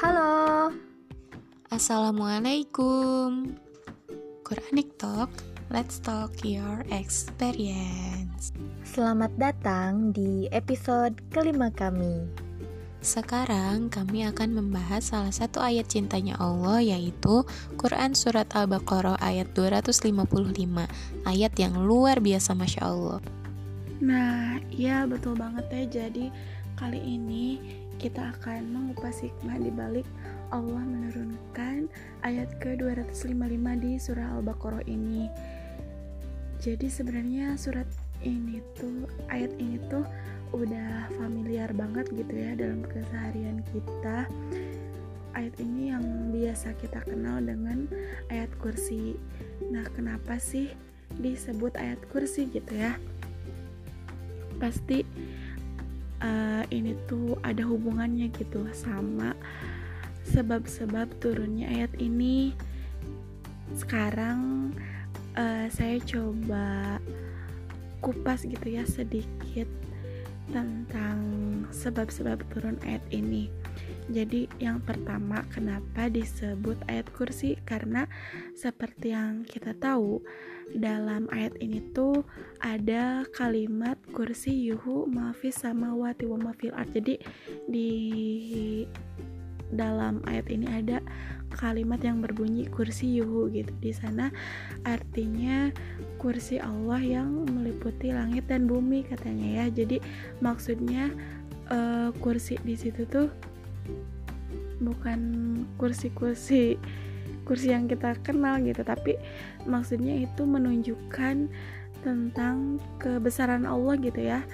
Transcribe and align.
Halo. 0.00 0.72
Assalamualaikum. 1.68 3.52
Quranic 4.48 4.96
Talk, 4.96 5.28
let's 5.68 6.00
talk 6.00 6.32
your 6.40 6.88
experience. 6.88 8.56
Selamat 8.80 9.28
datang 9.36 10.16
di 10.16 10.48
episode 10.56 11.20
kelima 11.28 11.68
kami. 11.68 12.24
Sekarang 13.04 13.92
kami 13.92 14.24
akan 14.24 14.56
membahas 14.56 15.12
salah 15.12 15.36
satu 15.36 15.60
ayat 15.60 15.92
cintanya 15.92 16.40
Allah 16.40 16.80
yaitu 16.80 17.44
Quran 17.76 18.16
Surat 18.16 18.48
Al-Baqarah 18.56 19.20
ayat 19.20 19.52
255 19.52 20.16
Ayat 21.28 21.52
yang 21.60 21.76
luar 21.76 22.24
biasa 22.24 22.56
Masya 22.56 22.88
Allah 22.88 23.20
Nah, 24.00 24.64
ya 24.72 25.04
betul 25.04 25.36
banget 25.36 25.68
ya 25.68 25.84
Jadi 26.00 26.32
kali 26.80 27.00
ini 27.04 27.79
kita 28.00 28.32
akan 28.40 28.72
mengupas 28.72 29.20
hikmah 29.20 29.60
di 29.60 29.68
balik 29.68 30.08
Allah 30.48 30.80
menurunkan 30.80 31.84
ayat 32.24 32.48
ke-255 32.64 33.60
di 33.76 33.92
surah 34.00 34.40
Al-Baqarah 34.40 34.88
ini. 34.88 35.28
Jadi 36.64 36.88
sebenarnya 36.88 37.60
surat 37.60 37.84
ini 38.24 38.64
tuh 38.72 39.04
ayat 39.28 39.52
ini 39.60 39.76
tuh 39.92 40.08
udah 40.56 41.12
familiar 41.20 41.68
banget 41.76 42.08
gitu 42.08 42.32
ya 42.32 42.56
dalam 42.56 42.80
keseharian 42.88 43.60
kita. 43.68 44.24
Ayat 45.36 45.54
ini 45.60 45.92
yang 45.92 46.32
biasa 46.32 46.72
kita 46.80 47.04
kenal 47.04 47.38
dengan 47.44 47.84
ayat 48.32 48.48
kursi. 48.64 49.20
Nah, 49.68 49.84
kenapa 49.92 50.40
sih 50.40 50.72
disebut 51.20 51.76
ayat 51.76 52.00
kursi 52.08 52.48
gitu 52.48 52.80
ya? 52.80 52.96
Pasti 54.56 55.04
uh, 56.20 56.64
ini 56.70 56.96
tuh 57.08 57.36
ada 57.42 57.64
hubungannya 57.64 58.30
gitu 58.32 58.64
sama 58.72 59.34
sebab-sebab 60.30 61.10
turunnya 61.18 61.68
ayat 61.68 61.92
ini. 61.98 62.54
Sekarang 63.74 64.72
uh, 65.34 65.66
saya 65.72 65.98
coba 66.04 66.98
kupas 68.00 68.48
gitu 68.48 68.66
ya 68.72 68.84
sedikit 68.88 69.68
tentang 70.50 71.18
sebab-sebab 71.70 72.42
turun 72.50 72.76
ayat 72.82 73.02
ini. 73.14 73.48
Jadi 74.10 74.50
yang 74.58 74.82
pertama 74.82 75.46
kenapa 75.54 76.10
disebut 76.10 76.74
ayat 76.90 77.06
kursi? 77.14 77.54
Karena 77.62 78.10
seperti 78.58 79.14
yang 79.14 79.46
kita 79.46 79.70
tahu 79.78 80.18
dalam 80.76 81.26
ayat 81.34 81.56
ini 81.58 81.82
tuh 81.96 82.22
ada 82.62 83.26
kalimat 83.34 83.98
kursi 84.14 84.54
yuhu 84.70 85.08
mafis 85.10 85.62
sama 85.62 85.90
wati 85.96 86.28
wa 86.28 86.38
mafil 86.38 86.70
art 86.76 86.92
jadi 86.94 87.18
di 87.66 87.90
dalam 89.70 90.18
ayat 90.26 90.50
ini 90.50 90.66
ada 90.66 90.98
kalimat 91.54 91.98
yang 92.02 92.22
berbunyi 92.22 92.66
kursi 92.70 93.18
yuhu 93.18 93.50
gitu. 93.50 93.70
Di 93.82 93.90
sana 93.94 94.30
artinya 94.86 95.70
kursi 96.18 96.62
Allah 96.62 97.02
yang 97.02 97.46
meliputi 97.50 98.14
langit 98.14 98.46
dan 98.46 98.66
bumi 98.70 99.06
katanya 99.06 99.64
ya. 99.64 99.66
Jadi 99.70 99.98
maksudnya 100.42 101.10
uh, 101.70 102.14
kursi 102.22 102.58
di 102.62 102.74
situ 102.78 103.06
tuh 103.06 103.30
bukan 104.80 105.20
kursi-kursi 105.76 106.80
kursi 107.50 107.74
yang 107.74 107.90
kita 107.90 108.14
kenal 108.22 108.62
gitu. 108.62 108.86
Tapi 108.86 109.18
maksudnya 109.66 110.14
itu 110.22 110.46
menunjukkan 110.46 111.50
tentang 112.06 112.78
kebesaran 113.02 113.66
Allah 113.66 113.98
gitu 113.98 114.22
ya. 114.22 114.46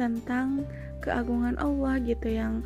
Tentang 0.00 0.64
keagungan 1.04 1.60
Allah 1.60 2.00
gitu 2.00 2.32
yang 2.32 2.64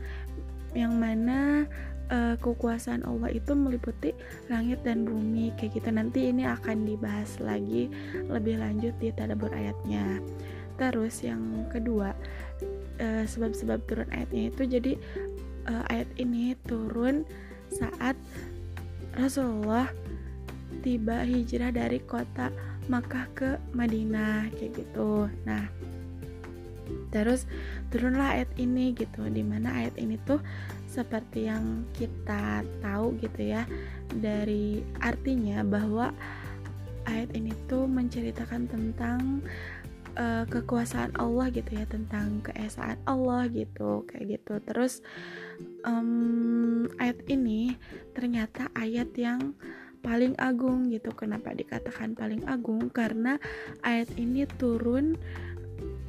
yang 0.78 0.94
mana 0.94 1.66
uh, 2.14 2.38
kekuasaan 2.38 3.02
Allah 3.02 3.32
itu 3.34 3.56
meliputi 3.58 4.14
langit 4.46 4.86
dan 4.86 5.02
bumi 5.02 5.50
kayak 5.58 5.82
gitu. 5.82 5.88
Nanti 5.90 6.30
ini 6.30 6.46
akan 6.46 6.86
dibahas 6.86 7.42
lagi 7.42 7.90
lebih 8.30 8.62
lanjut 8.62 8.94
di 9.02 9.10
tadabur 9.10 9.50
ayatnya. 9.50 10.22
Terus 10.76 11.24
yang 11.24 11.66
kedua 11.72 12.12
uh, 13.00 13.24
sebab-sebab 13.24 13.82
turun 13.88 14.08
ayatnya 14.12 14.52
itu 14.52 14.62
jadi 14.68 14.92
uh, 15.66 15.84
ayat 15.90 16.08
ini 16.20 16.54
turun 16.68 17.24
saat 17.72 18.14
Rasulullah 19.16 19.88
tiba 20.84 21.24
hijrah 21.24 21.72
dari 21.72 21.98
kota 22.04 22.52
Makkah 22.86 23.26
ke 23.34 23.50
Madinah 23.74 24.52
kayak 24.54 24.78
gitu. 24.78 25.26
Nah, 25.42 25.66
terus 27.10 27.50
turunlah 27.90 28.38
ayat 28.38 28.50
ini 28.60 28.94
gitu 28.94 29.26
di 29.26 29.42
mana 29.42 29.74
ayat 29.82 29.98
ini 29.98 30.20
tuh 30.22 30.38
seperti 30.86 31.50
yang 31.50 31.84
kita 31.92 32.62
tahu 32.80 33.18
gitu 33.18 33.52
ya 33.52 33.66
dari 34.22 34.80
artinya 35.02 35.66
bahwa 35.66 36.14
ayat 37.10 37.34
ini 37.34 37.52
tuh 37.66 37.90
menceritakan 37.90 38.70
tentang 38.70 39.42
uh, 40.16 40.44
kekuasaan 40.48 41.14
Allah 41.18 41.52
gitu 41.52 41.76
ya 41.76 41.84
tentang 41.86 42.40
keesaan 42.42 42.98
Allah 43.04 43.46
gitu 43.52 44.06
kayak 44.08 44.40
gitu 44.40 44.62
terus 44.64 45.04
um, 45.84 46.88
ayat 46.98 47.20
ini 47.28 47.76
ternyata 48.12 48.68
ayat 48.74 49.12
yang 49.16 49.54
paling 50.06 50.38
agung 50.38 50.86
gitu. 50.94 51.10
Kenapa 51.10 51.50
dikatakan 51.50 52.14
paling 52.14 52.46
agung? 52.46 52.86
Karena 52.94 53.38
ayat 53.82 54.06
ini 54.14 54.46
turun 54.58 55.18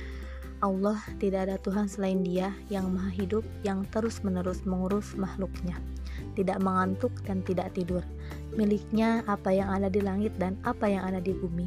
Allah 0.61 1.01
tidak 1.17 1.49
ada 1.49 1.57
Tuhan 1.57 1.89
selain 1.89 2.21
Dia 2.21 2.53
yang 2.69 2.93
Maha 2.93 3.09
Hidup, 3.09 3.41
yang 3.65 3.81
terus-menerus 3.89 4.61
mengurus 4.63 5.17
makhluknya, 5.17 5.81
tidak 6.37 6.61
mengantuk 6.61 7.09
dan 7.25 7.41
tidak 7.41 7.73
tidur. 7.73 8.05
Miliknya 8.53 9.25
apa 9.25 9.49
yang 9.49 9.73
ada 9.73 9.89
di 9.89 9.99
langit 10.05 10.37
dan 10.37 10.53
apa 10.61 10.85
yang 10.85 11.01
ada 11.01 11.17
di 11.17 11.33
bumi. 11.33 11.65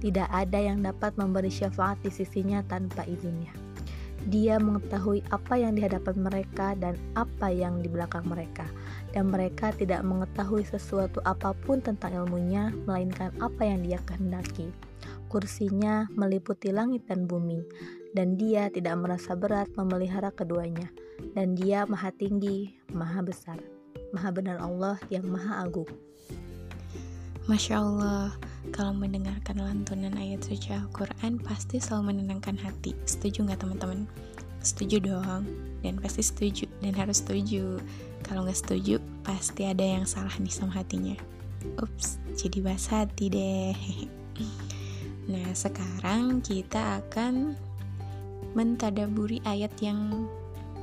Tidak 0.00 0.32
ada 0.32 0.56
yang 0.56 0.80
dapat 0.80 1.12
memberi 1.20 1.52
syafaat 1.52 2.00
di 2.00 2.08
sisinya 2.08 2.64
tanpa 2.64 3.04
izinnya. 3.04 3.52
Dia 4.28 4.60
mengetahui 4.60 5.24
apa 5.32 5.56
yang 5.56 5.76
di 5.76 5.84
hadapan 5.84 6.16
mereka 6.20 6.76
dan 6.76 6.96
apa 7.16 7.48
yang 7.48 7.80
di 7.80 7.88
belakang 7.88 8.24
mereka, 8.24 8.68
dan 9.16 9.32
mereka 9.32 9.72
tidak 9.76 10.00
mengetahui 10.04 10.64
sesuatu 10.64 11.20
apa 11.28 11.52
pun 11.52 11.80
tentang 11.80 12.16
ilmunya, 12.16 12.72
melainkan 12.88 13.32
apa 13.40 13.64
yang 13.64 13.84
Dia 13.84 14.00
kehendaki. 14.08 14.72
Kursinya 15.28 16.08
meliputi 16.12 16.68
langit 16.68 17.08
dan 17.08 17.24
bumi, 17.24 17.64
dan 18.14 18.34
dia 18.34 18.66
tidak 18.70 18.98
merasa 18.98 19.38
berat 19.38 19.70
memelihara 19.78 20.34
keduanya, 20.34 20.90
dan 21.34 21.54
dia 21.54 21.86
maha 21.86 22.10
tinggi, 22.10 22.74
maha 22.90 23.22
besar, 23.22 23.58
maha 24.10 24.30
benar 24.34 24.58
Allah 24.58 24.98
yang 25.12 25.26
maha 25.26 25.62
agung. 25.62 25.88
Masya 27.48 27.82
Allah, 27.82 28.30
kalau 28.70 28.94
mendengarkan 28.94 29.58
lantunan 29.58 30.14
ayat 30.14 30.44
suci 30.44 30.70
Al-Quran 30.70 31.40
pasti 31.42 31.82
selalu 31.82 32.14
menenangkan 32.14 32.54
hati. 32.60 32.94
Setuju 33.08 33.48
nggak 33.48 33.66
teman-teman? 33.66 34.06
Setuju 34.60 35.00
dong, 35.00 35.48
dan 35.80 35.96
pasti 35.98 36.22
setuju, 36.22 36.68
dan 36.84 36.92
harus 36.94 37.24
setuju. 37.24 37.80
Kalau 38.22 38.44
nggak 38.44 38.60
setuju, 38.60 39.00
pasti 39.24 39.66
ada 39.66 39.82
yang 39.82 40.04
salah 40.04 40.34
nih 40.36 40.52
sama 40.52 40.78
hatinya. 40.78 41.16
Ups, 41.80 42.20
jadi 42.36 42.58
bahas 42.60 42.86
hati 42.90 43.26
deh. 43.30 43.76
Nah, 45.30 45.54
sekarang 45.54 46.42
kita 46.42 46.98
akan 46.98 47.54
mentadaburi 48.54 49.42
ayat 49.46 49.72
yang 49.82 50.26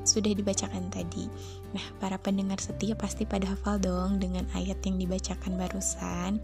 sudah 0.07 0.31
dibacakan 0.31 0.87
tadi. 0.87 1.27
Nah, 1.75 1.83
para 1.99 2.15
pendengar 2.15 2.63
setia 2.63 2.95
pasti 2.95 3.27
pada 3.27 3.51
hafal 3.51 3.77
dong 3.83 4.23
dengan 4.23 4.47
ayat 4.55 4.79
yang 4.87 4.95
dibacakan 4.95 5.59
barusan. 5.59 6.39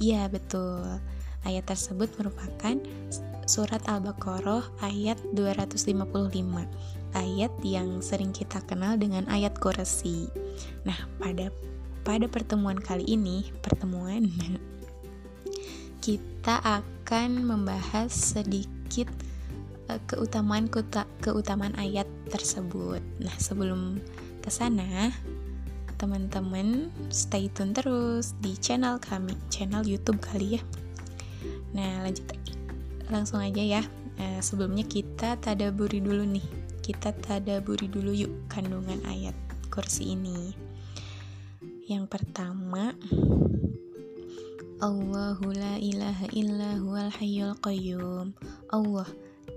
Iya, 0.00 0.26
betul. 0.32 0.98
Ayat 1.44 1.68
tersebut 1.68 2.08
merupakan 2.16 2.80
surat 3.44 3.84
Al-Baqarah 3.84 4.64
ayat 4.80 5.20
255. 5.36 6.00
Ayat 7.14 7.52
yang 7.62 8.00
sering 8.00 8.32
kita 8.32 8.64
kenal 8.64 8.96
dengan 8.96 9.28
ayat 9.28 9.60
kursi. 9.60 10.26
Nah, 10.88 10.96
pada 11.20 11.52
pada 12.04 12.26
pertemuan 12.28 12.80
kali 12.80 13.04
ini, 13.04 13.52
pertemuan 13.60 14.28
kita 16.04 16.60
akan 16.64 17.44
membahas 17.44 18.12
sedikit 18.12 19.08
uh, 19.90 20.00
keutamaan 20.08 20.68
keutamaan 21.20 21.74
ayat 21.76 22.08
tersebut. 22.30 23.00
Nah, 23.20 23.36
sebelum 23.36 24.00
ke 24.40 24.50
sana, 24.52 25.12
teman-teman 25.96 26.92
stay 27.08 27.48
tune 27.52 27.72
terus 27.72 28.36
di 28.40 28.56
channel 28.58 29.00
kami, 29.00 29.36
channel 29.48 29.84
YouTube 29.84 30.20
kali 30.20 30.60
ya. 30.60 30.62
Nah, 31.74 32.04
lanjut 32.04 32.28
langsung 33.08 33.40
aja 33.40 33.60
ya. 33.60 33.82
Uh, 34.14 34.38
sebelumnya 34.38 34.86
kita 34.86 35.36
tadaburi 35.40 35.98
dulu 35.98 36.22
nih. 36.22 36.46
Kita 36.84 37.16
tadaburi 37.16 37.88
dulu 37.88 38.12
yuk 38.12 38.32
kandungan 38.52 39.00
ayat 39.08 39.34
kursi 39.72 40.12
ini. 40.12 40.52
Yang 41.84 42.08
pertama, 42.12 42.92
Allahu 44.84 45.48
la 45.56 45.80
ilaha 45.80 46.28
illa 46.36 46.76
huwal 46.76 47.08
hayyul 47.08 47.56
qayyum. 47.64 48.36
Allah 48.68 49.08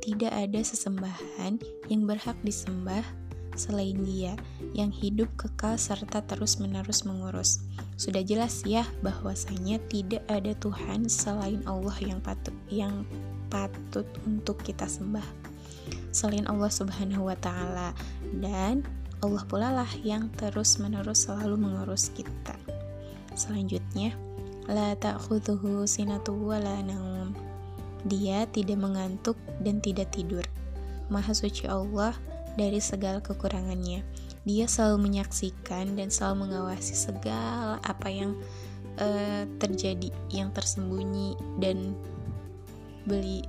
tidak 0.08 0.32
ada 0.32 0.64
sesembahan 0.64 1.60
yang 1.92 2.08
berhak 2.08 2.40
disembah 2.40 3.04
selain 3.60 4.00
Dia 4.08 4.40
yang 4.72 4.88
hidup 4.88 5.28
kekal 5.36 5.76
serta 5.76 6.24
terus-menerus 6.24 7.04
mengurus. 7.04 7.60
Sudah 8.00 8.24
jelas 8.24 8.64
ya 8.64 8.88
bahwasanya 9.04 9.84
tidak 9.92 10.24
ada 10.32 10.56
Tuhan 10.64 11.12
selain 11.12 11.60
Allah 11.68 11.98
yang 12.00 12.24
patut 12.24 12.56
yang 12.72 13.04
patut 13.52 14.08
untuk 14.24 14.64
kita 14.64 14.88
sembah. 14.88 15.28
Selain 16.16 16.48
Allah 16.48 16.72
Subhanahu 16.72 17.28
wa 17.28 17.36
taala 17.44 17.92
dan 18.40 18.88
Allah 19.20 19.44
pula 19.44 19.76
lah 19.76 19.92
yang 20.08 20.32
terus-menerus 20.40 21.28
selalu 21.28 21.60
mengurus 21.60 22.16
kita. 22.16 22.56
Selanjutnya, 23.36 24.16
la 24.72 24.96
ta'khudhuhu 24.96 25.84
sinatu 25.84 26.32
wa 26.38 26.62
la 26.64 26.80
naum 26.80 27.27
dia 28.08 28.48
tidak 28.50 28.80
mengantuk 28.80 29.36
dan 29.62 29.84
tidak 29.84 30.10
tidur. 30.16 30.44
Maha 31.08 31.32
suci 31.32 31.68
Allah 31.68 32.16
dari 32.58 32.82
segala 32.82 33.22
kekurangannya. 33.22 34.04
Dia 34.48 34.66
selalu 34.66 35.12
menyaksikan 35.12 36.00
dan 36.00 36.08
selalu 36.08 36.48
mengawasi 36.48 36.96
segala 36.96 37.78
apa 37.84 38.08
yang 38.08 38.32
uh, 38.98 39.44
terjadi, 39.60 40.10
yang 40.32 40.50
tersembunyi 40.56 41.36
dan 41.62 41.94
beli 43.08 43.44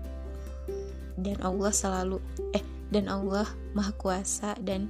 dan 1.19 1.34
Allah 1.43 1.75
selalu 1.75 2.22
eh 2.55 2.62
dan 2.94 3.10
Allah 3.10 3.44
maha 3.75 3.90
kuasa 3.99 4.55
dan 4.62 4.87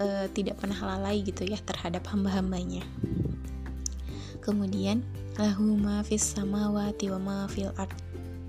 uh, 0.00 0.26
tidak 0.32 0.58
pernah 0.58 0.96
lalai 0.96 1.20
gitu 1.20 1.44
ya 1.44 1.60
terhadap 1.60 2.08
hamba-hambanya. 2.08 2.82
Kemudian 4.40 5.04
lahu 5.36 5.76
ma 5.76 6.00
fis 6.04 6.24
samawati 6.24 7.12
wa 7.12 7.20
ma 7.20 7.38
fil 7.48 7.72
ard 7.76 7.92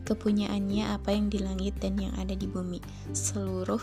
kepunyaannya 0.06 0.94
apa 0.94 1.12
yang 1.12 1.28
di 1.28 1.42
langit 1.42 1.75
dan 1.81 1.98
yang 1.98 2.13
ada 2.16 2.38
di 2.38 2.46
bumi 2.46 2.80
seluruh 3.12 3.81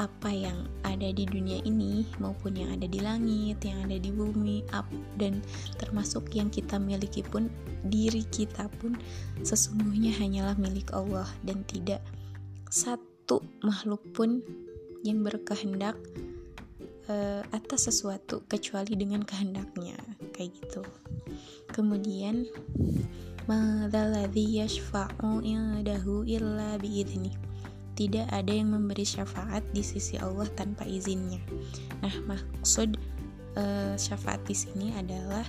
apa 0.00 0.32
yang 0.32 0.64
ada 0.80 1.12
di 1.12 1.28
dunia 1.28 1.60
ini 1.68 2.08
maupun 2.16 2.56
yang 2.56 2.72
ada 2.72 2.88
di 2.88 3.04
langit, 3.04 3.60
yang 3.60 3.84
ada 3.84 4.00
di 4.00 4.08
bumi, 4.08 4.64
up 4.72 4.88
dan 5.20 5.44
termasuk 5.76 6.32
yang 6.32 6.48
kita 6.48 6.80
miliki 6.80 7.20
pun 7.20 7.52
diri 7.84 8.24
kita 8.32 8.72
pun 8.80 8.96
sesungguhnya 9.44 10.16
hanyalah 10.16 10.56
milik 10.56 10.88
Allah 10.96 11.28
dan 11.44 11.60
tidak 11.68 12.00
satu 12.72 13.44
makhluk 13.60 14.00
pun 14.16 14.40
yang 15.04 15.20
berkehendak 15.20 16.00
uh, 17.12 17.44
atas 17.52 17.92
sesuatu 17.92 18.40
kecuali 18.48 18.96
dengan 18.96 19.20
kehendaknya 19.20 20.00
kayak 20.32 20.56
gitu. 20.64 20.80
Kemudian 21.76 22.48
Tidak 27.98 28.30
ada 28.30 28.52
yang 28.54 28.70
memberi 28.70 29.02
syafaat 29.02 29.66
di 29.74 29.82
sisi 29.82 30.14
Allah 30.22 30.46
tanpa 30.54 30.86
izinnya. 30.86 31.42
Nah, 32.00 32.14
maksud 32.30 32.94
uh, 33.58 33.98
syafaat 33.98 34.40
di 34.46 34.54
sini 34.54 34.94
adalah 34.94 35.42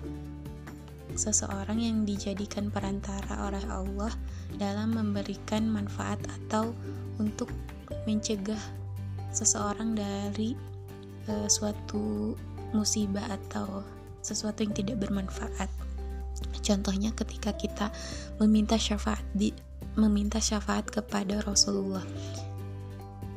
seseorang 1.13 1.77
yang 1.77 1.97
dijadikan 2.01 2.73
perantara 2.73 3.47
oleh 3.47 3.61
Allah 3.69 4.11
dalam 4.57 4.97
memberikan 4.97 5.69
manfaat 5.69 6.17
atau 6.41 6.73
untuk 7.21 7.53
mencegah 8.09 8.59
seseorang 9.29 9.93
dari 9.93 10.57
uh, 11.29 11.47
suatu 11.47 12.33
musibah 12.73 13.29
atau 13.29 13.85
sesuatu 14.25 14.65
yang 14.65 14.73
tidak 14.73 14.97
bermanfaat. 15.05 15.90
Contohnya 16.61 17.11
ketika 17.17 17.51
kita 17.57 17.89
meminta 18.37 18.77
syafaat 18.77 19.23
di 19.33 19.51
meminta 19.97 20.39
syafaat 20.39 20.87
kepada 20.87 21.43
Rasulullah. 21.43 22.05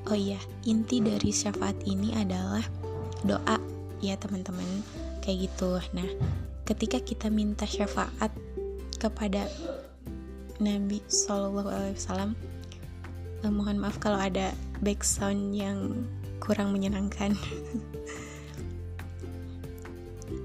Oh 0.04 0.16
iya, 0.16 0.38
inti 0.68 1.00
dari 1.00 1.32
syafaat 1.32 1.80
ini 1.88 2.12
adalah 2.12 2.62
doa 3.24 3.56
ya 4.04 4.14
teman-teman 4.20 4.84
kayak 5.24 5.48
gitu. 5.48 5.80
Nah, 5.96 6.08
ketika 6.68 7.00
kita 7.00 7.32
minta 7.32 7.64
syafaat 7.64 8.28
kepada 9.00 9.48
Nabi 10.60 11.00
Shallallahu 11.08 11.72
Alaihi 11.72 11.96
Wasallam, 11.96 12.30
eh, 13.42 13.50
mohon 13.50 13.80
maaf 13.80 13.96
kalau 13.96 14.20
ada 14.20 14.52
background 14.84 15.56
yang 15.56 16.06
kurang 16.38 16.70
menyenangkan. 16.76 17.34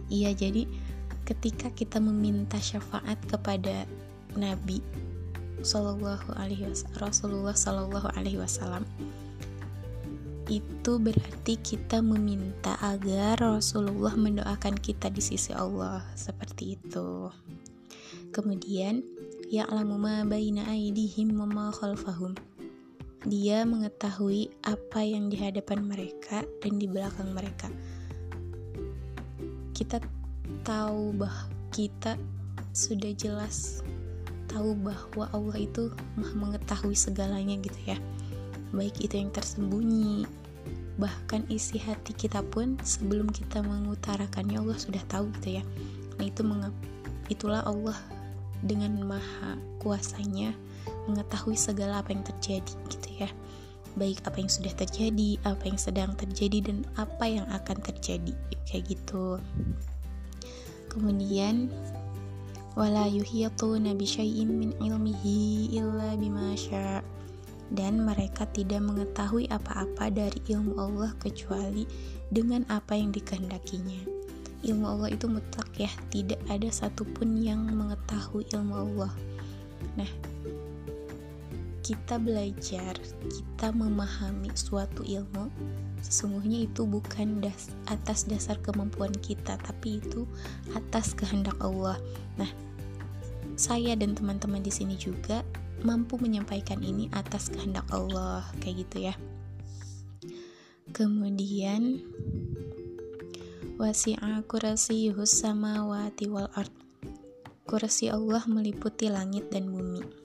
Iya, 0.10 0.34
jadi 0.34 0.66
ketika 1.30 1.70
kita 1.70 2.02
meminta 2.02 2.58
syafaat 2.58 3.22
kepada 3.30 3.86
Nabi 4.34 4.82
Sallallahu 5.62 6.34
Alaihi 6.34 6.66
Wasallam 6.66 6.98
Rasulullah 6.98 7.54
Sallallahu 7.54 8.10
Alaihi 8.18 8.42
Wasallam 8.42 8.90
itu 10.50 10.98
berarti 10.98 11.62
kita 11.62 12.02
meminta 12.02 12.74
agar 12.82 13.38
Rasulullah 13.38 14.18
mendoakan 14.18 14.82
kita 14.82 15.14
di 15.14 15.22
sisi 15.22 15.54
Allah 15.54 16.02
seperti 16.18 16.74
itu. 16.74 17.30
Kemudian 18.34 19.06
ya'lamu 19.54 20.02
ma 20.02 20.26
baina 20.26 20.66
aidihim 20.66 21.38
wa 21.38 21.46
ma 21.46 21.66
khalfahum. 21.70 22.34
Dia 23.30 23.62
mengetahui 23.62 24.50
apa 24.66 25.06
yang 25.06 25.30
di 25.30 25.38
hadapan 25.38 25.86
mereka 25.86 26.42
dan 26.66 26.82
di 26.82 26.90
belakang 26.90 27.30
mereka. 27.30 27.70
Kita 29.78 30.02
tahu 30.64 31.16
bah 31.16 31.48
kita 31.70 32.20
sudah 32.74 33.12
jelas 33.16 33.86
tahu 34.50 34.74
bahwa 34.82 35.30
Allah 35.30 35.58
itu 35.62 35.94
mengetahui 36.18 36.98
segalanya 36.98 37.56
gitu 37.62 37.80
ya. 37.86 37.98
Baik 38.74 39.02
itu 39.02 39.18
yang 39.18 39.30
tersembunyi 39.34 40.26
bahkan 41.00 41.48
isi 41.48 41.80
hati 41.80 42.12
kita 42.12 42.44
pun 42.44 42.76
sebelum 42.84 43.32
kita 43.32 43.64
mengutarakannya 43.64 44.60
Allah 44.60 44.76
sudah 44.76 45.00
tahu 45.08 45.32
gitu 45.40 45.62
ya. 45.62 45.64
Nah 46.20 46.26
itu 46.28 46.44
itulah 47.32 47.64
Allah 47.64 47.96
dengan 48.60 49.00
maha 49.08 49.56
kuasanya 49.80 50.52
mengetahui 51.08 51.56
segala 51.56 52.04
apa 52.04 52.12
yang 52.12 52.26
terjadi 52.26 52.74
gitu 52.92 53.10
ya. 53.26 53.30
Baik 53.98 54.22
apa 54.28 54.38
yang 54.38 54.52
sudah 54.52 54.74
terjadi 54.76 55.40
apa 55.48 55.64
yang 55.66 55.80
sedang 55.80 56.12
terjadi 56.14 56.62
dan 56.62 56.86
apa 57.00 57.26
yang 57.26 57.48
akan 57.50 57.78
terjadi 57.82 58.36
kayak 58.70 58.94
gitu 58.94 59.42
kemudian 60.90 61.70
wala 62.74 63.06
yuhiyatuna 63.06 63.94
bi 63.94 64.06
syai'in 64.06 64.50
min 64.50 64.72
ilmihi 64.82 65.72
illa 65.78 66.18
bima 66.18 66.58
dan 67.70 68.02
mereka 68.02 68.50
tidak 68.50 68.82
mengetahui 68.82 69.46
apa-apa 69.54 70.10
dari 70.10 70.42
ilmu 70.50 70.74
Allah 70.82 71.14
kecuali 71.22 71.86
dengan 72.34 72.66
apa 72.70 72.98
yang 72.98 73.14
dikehendakinya. 73.14 74.10
Ilmu 74.66 74.86
Allah 74.86 75.10
itu 75.14 75.30
mutlak 75.30 75.70
ya, 75.78 75.92
tidak 76.10 76.42
ada 76.50 76.68
satupun 76.68 77.40
yang 77.40 77.64
mengetahui 77.70 78.44
ilmu 78.52 78.74
Allah. 78.74 79.14
Nah, 79.96 80.10
kita 81.90 82.22
belajar, 82.22 82.94
kita 83.26 83.74
memahami 83.74 84.54
suatu 84.54 85.02
ilmu, 85.02 85.50
sesungguhnya 86.06 86.70
itu 86.70 86.86
bukan 86.86 87.42
das 87.42 87.74
atas 87.90 88.30
dasar 88.30 88.62
kemampuan 88.62 89.10
kita, 89.26 89.58
tapi 89.58 89.98
itu 89.98 90.30
atas 90.78 91.18
kehendak 91.18 91.58
Allah. 91.58 91.98
Nah, 92.38 92.46
saya 93.58 93.98
dan 93.98 94.14
teman-teman 94.14 94.62
di 94.62 94.70
sini 94.70 95.02
juga 95.02 95.42
mampu 95.82 96.22
menyampaikan 96.22 96.78
ini 96.86 97.10
atas 97.10 97.50
kehendak 97.50 97.90
Allah 97.90 98.46
kayak 98.62 98.86
gitu 98.86 99.10
ya. 99.10 99.18
Kemudian 100.94 102.06
wasi'a 103.82 104.46
kursiyuhus 104.46 105.42
samawati 105.42 106.30
wal 106.30 106.54
ard. 106.54 106.70
Kursi 107.66 108.14
Allah 108.14 108.46
meliputi 108.46 109.10
langit 109.10 109.50
dan 109.54 109.70
bumi 109.70 110.19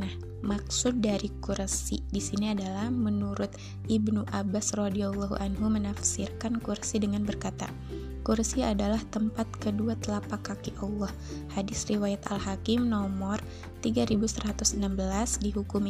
nah 0.00 0.08
maksud 0.40 1.04
dari 1.04 1.28
kursi 1.44 2.00
di 2.08 2.18
sini 2.18 2.56
adalah 2.56 2.88
menurut 2.88 3.52
Ibnu 3.92 4.24
Abbas 4.32 4.72
radhiyallahu 4.72 5.36
anhu 5.36 5.68
menafsirkan 5.68 6.56
kursi 6.64 6.96
dengan 6.96 7.28
berkata 7.28 7.68
Kursi 8.20 8.60
adalah 8.60 9.00
tempat 9.08 9.48
kedua 9.64 9.96
telapak 9.96 10.44
kaki 10.44 10.76
Allah. 10.84 11.08
Hadis 11.56 11.88
riwayat 11.88 12.20
Al-Hakim 12.28 12.84
nomor 12.84 13.40
3116 13.80 14.76
dihukumi 15.40 15.88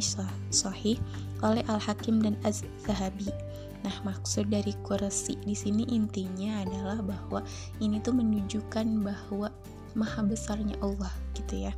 sahih 0.55 0.95
oleh 1.43 1.67
Al-Hakim 1.67 2.23
dan 2.23 2.38
Az-Zahabi. 2.47 3.35
Nah, 3.83 3.97
maksud 4.07 4.47
dari 4.47 4.76
kursi 4.87 5.43
di 5.43 5.59
sini 5.59 5.83
intinya 5.90 6.62
adalah 6.62 7.02
bahwa 7.02 7.40
ini 7.83 7.99
tuh 7.99 8.14
menunjukkan 8.14 8.87
bahwa 9.02 9.50
maha 9.99 10.23
besarnya 10.23 10.79
Allah 10.79 11.11
gitu 11.35 11.67
ya. 11.67 11.75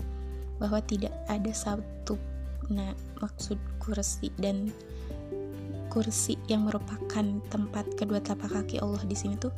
Bahwa 0.62 0.78
tidak 0.86 1.10
ada 1.26 1.50
satu 1.50 2.14
nah 2.70 2.94
maksud 3.18 3.58
kursi 3.82 4.30
dan 4.38 4.70
kursi 5.92 6.40
yang 6.48 6.64
merupakan 6.64 7.26
tempat 7.52 7.84
kedua 8.00 8.22
telapak 8.24 8.48
kaki 8.48 8.80
Allah 8.80 9.02
di 9.04 9.12
sini 9.12 9.36
tuh 9.36 9.52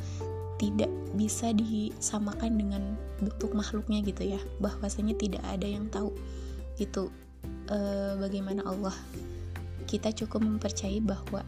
tidak 0.59 0.91
bisa 1.15 1.55
disamakan 1.55 2.59
dengan 2.59 2.83
bentuk 3.23 3.55
makhluknya 3.55 4.03
gitu 4.03 4.35
ya. 4.35 4.41
Bahwasanya 4.59 5.15
tidak 5.15 5.43
ada 5.47 5.67
yang 5.67 5.87
tahu 5.95 6.11
gitu 6.75 7.11
e, 7.71 7.79
bagaimana 8.19 8.67
Allah. 8.67 8.95
Kita 9.87 10.11
cukup 10.11 10.43
mempercayai 10.43 10.99
bahwa 10.99 11.47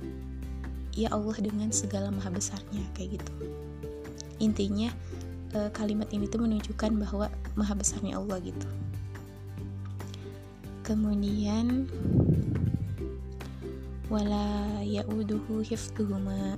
ya 0.95 1.11
Allah 1.11 1.37
dengan 1.43 1.75
segala 1.75 2.15
maha 2.15 2.31
besarnya 2.31 2.83
kayak 2.95 3.19
gitu. 3.19 3.33
Intinya 4.39 4.95
e, 5.51 5.71
kalimat 5.75 6.07
ini 6.15 6.31
tuh 6.31 6.47
menunjukkan 6.47 6.95
bahwa 6.95 7.27
maha 7.59 7.75
besarnya 7.75 8.23
Allah 8.23 8.39
gitu 8.43 8.67
kemudian 10.87 11.91
wala 14.07 14.79
ya'uduhu 14.87 15.67
hifduhuma 15.67 16.55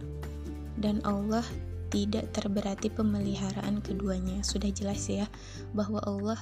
dan 0.76 1.00
Allah 1.08 1.42
tidak 1.88 2.28
terberati 2.36 2.92
pemeliharaan 2.92 3.80
keduanya. 3.80 4.44
Sudah 4.44 4.68
jelas 4.68 5.08
ya 5.08 5.24
bahwa 5.72 6.04
Allah 6.04 6.36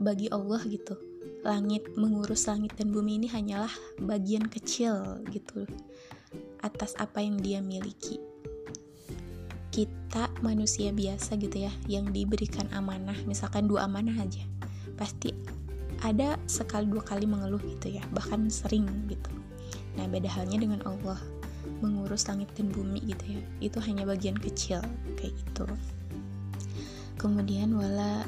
bagi 0.00 0.32
Allah 0.32 0.64
gitu. 0.64 0.96
Langit 1.44 1.86
mengurus 1.94 2.48
langit 2.48 2.74
dan 2.74 2.90
bumi 2.90 3.22
ini 3.22 3.28
hanyalah 3.30 3.70
bagian 4.02 4.48
kecil 4.48 5.20
gitu 5.30 5.68
atas 6.64 6.96
apa 6.96 7.20
yang 7.20 7.36
dia 7.38 7.60
miliki. 7.60 8.18
Kita 9.70 10.32
manusia 10.40 10.88
biasa 10.90 11.36
gitu 11.36 11.68
ya 11.68 11.72
yang 11.84 12.08
diberikan 12.08 12.64
amanah, 12.72 13.20
misalkan 13.28 13.68
dua 13.68 13.84
amanah 13.84 14.16
aja. 14.24 14.42
Pasti 14.96 15.30
ada 16.04 16.36
sekali 16.44 16.88
dua 16.88 17.04
kali 17.04 17.24
mengeluh 17.24 17.60
gitu 17.62 17.96
ya, 17.96 18.04
bahkan 18.12 18.48
sering 18.52 18.84
gitu. 19.08 19.30
Nah, 19.96 20.04
beda 20.10 20.28
halnya 20.28 20.60
dengan 20.60 20.80
Allah 20.84 21.16
mengurus 21.80 22.28
langit 22.28 22.48
dan 22.56 22.72
bumi 22.72 23.00
gitu 23.04 23.40
ya. 23.40 23.42
Itu 23.60 23.78
hanya 23.84 24.04
bagian 24.04 24.36
kecil 24.36 24.80
kayak 25.16 25.32
gitu. 25.32 25.66
Kemudian 27.16 27.72
wala 27.72 28.24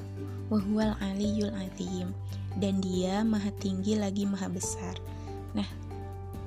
wahwal 0.49 0.97
aliyul 1.01 1.53
azim. 1.53 2.13
Dan 2.59 2.83
dia 2.83 3.23
maha 3.23 3.53
tinggi 3.61 3.95
lagi 3.95 4.27
maha 4.27 4.49
besar. 4.51 4.97
Nah 5.55 5.69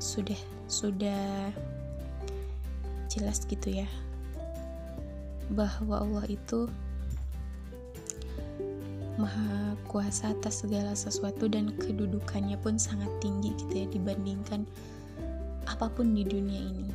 sudah 0.01 0.37
sudah 0.65 1.53
jelas 3.11 3.43
gitu 3.45 3.69
ya 3.83 3.87
bahwa 5.51 5.99
Allah 6.01 6.25
itu 6.31 6.71
maha 9.21 9.77
kuasa 9.85 10.33
atas 10.33 10.65
segala 10.65 10.97
sesuatu 10.97 11.45
dan 11.45 11.69
kedudukannya 11.77 12.57
pun 12.57 12.81
sangat 12.81 13.09
tinggi 13.21 13.53
gitu 13.61 13.73
ya 13.85 13.87
dibandingkan 13.93 14.65
apa 15.69 15.87
pun 15.93 16.17
di 16.17 16.25
dunia 16.25 16.61
ini. 16.61 16.89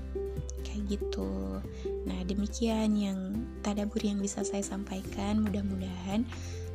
Kayak 0.66 0.98
gitu. 0.98 1.62
Nah 2.10 2.20
demikian 2.26 2.98
yang 2.98 3.18
tadabur 3.62 4.02
yang 4.02 4.18
bisa 4.18 4.42
saya 4.42 4.62
sampaikan. 4.66 5.46
Mudah-mudahan 5.46 6.26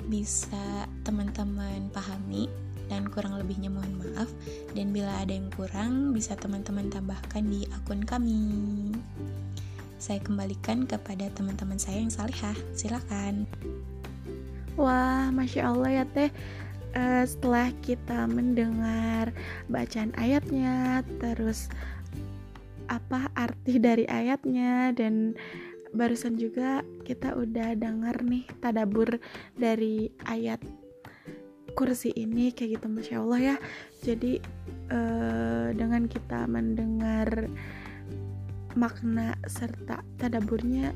bisa 0.08 0.88
teman-teman 1.04 1.92
pahami 1.92 2.48
dan 2.88 3.08
kurang 3.08 3.36
lebihnya 3.36 3.68
mohon 3.68 4.00
maaf. 4.00 4.32
Dan 4.72 4.96
bila 4.96 5.12
ada 5.20 5.36
yang 5.36 5.52
kurang 5.52 6.16
bisa 6.16 6.36
teman-teman 6.40 6.88
tambahkan 6.88 7.44
di 7.44 7.68
akun 7.76 8.04
kami. 8.04 8.42
Saya 10.02 10.18
kembalikan 10.18 10.90
kepada 10.90 11.30
teman-teman 11.38 11.78
saya 11.78 12.02
yang 12.02 12.10
salihah. 12.10 12.58
Silakan 12.74 13.46
wah 14.76 15.32
masya 15.34 15.72
allah 15.72 16.04
ya 16.04 16.06
teh. 16.08 16.32
Uh, 16.92 17.24
setelah 17.24 17.72
kita 17.80 18.28
mendengar 18.28 19.32
bacaan 19.72 20.12
ayatnya, 20.20 21.08
terus 21.24 21.72
apa 22.92 23.32
arti 23.40 23.80
dari 23.80 24.04
ayatnya 24.12 24.92
dan 24.92 25.40
barusan 25.96 26.36
juga 26.36 26.84
kita 27.08 27.32
udah 27.36 27.80
dengar 27.80 28.20
nih 28.24 28.44
tadabur 28.60 29.20
dari 29.56 30.12
ayat 30.28 30.60
kursi 31.72 32.12
ini 32.16 32.52
kayak 32.52 32.80
gitu 32.80 32.88
masya 32.92 33.24
Allah 33.24 33.40
ya. 33.40 33.56
Jadi 34.04 34.44
uh, 34.92 35.72
dengan 35.72 36.12
kita 36.12 36.44
mendengar 36.52 37.48
makna 38.76 39.36
serta 39.48 40.04
tadaburnya 40.20 40.92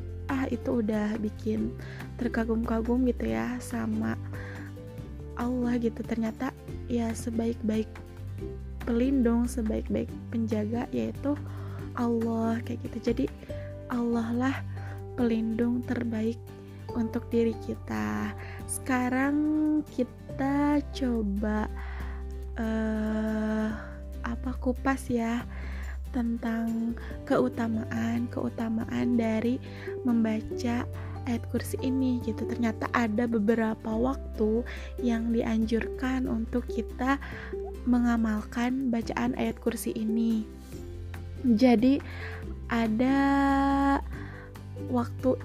itu 0.51 0.83
udah 0.83 1.15
bikin 1.23 1.71
terkagum-kagum 2.19 3.07
gitu 3.07 3.31
ya 3.31 3.55
sama 3.63 4.19
Allah 5.39 5.79
gitu? 5.79 6.03
Ternyata 6.03 6.51
ya 6.91 7.11
sebaik-baik 7.15 7.87
pelindung 8.85 9.49
sebaik-baik 9.49 10.11
penjaga 10.29 10.85
yaitu 10.93 11.33
Allah 11.95 12.59
kayak 12.67 12.83
gitu. 12.91 12.97
Jadi 13.11 13.25
Allah 13.89 14.29
lah 14.35 14.55
pelindung 15.15 15.81
terbaik 15.87 16.37
untuk 16.95 17.27
diri 17.31 17.55
kita. 17.65 18.31
Sekarang 18.67 19.35
kita 19.91 20.79
coba 20.95 21.67
uh, 22.59 23.69
apa 24.25 24.51
kupas 24.59 25.07
ya 25.11 25.43
tentang 26.15 26.95
keutamaan 27.27 28.31
keutamaan 28.31 29.19
dari 29.19 29.59
membaca 30.07 30.87
ayat 31.27 31.43
kursi 31.51 31.75
ini 31.83 32.23
gitu. 32.23 32.47
Ternyata 32.47 32.87
ada 32.95 33.27
beberapa 33.27 33.91
waktu 33.91 34.63
yang 35.03 35.35
dianjurkan 35.35 36.29
untuk 36.31 36.63
kita 36.71 37.19
mengamalkan 37.83 38.89
bacaan 38.89 39.35
ayat 39.35 39.59
kursi 39.59 39.91
ini. 39.91 40.47
Jadi 41.45 42.01
ada 42.71 43.17
waktu 44.89 45.37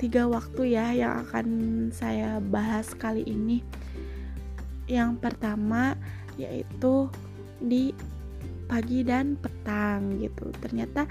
tiga 0.00 0.24
waktu 0.24 0.72
ya 0.72 0.96
yang 0.96 1.26
akan 1.28 1.48
saya 1.92 2.40
bahas 2.40 2.92
kali 2.96 3.24
ini. 3.28 3.60
Yang 4.88 5.20
pertama 5.20 5.96
yaitu 6.40 7.12
di 7.60 7.92
pagi 8.72 9.04
dan 9.04 9.36
petang 9.36 10.16
gitu. 10.16 10.48
Ternyata 10.64 11.04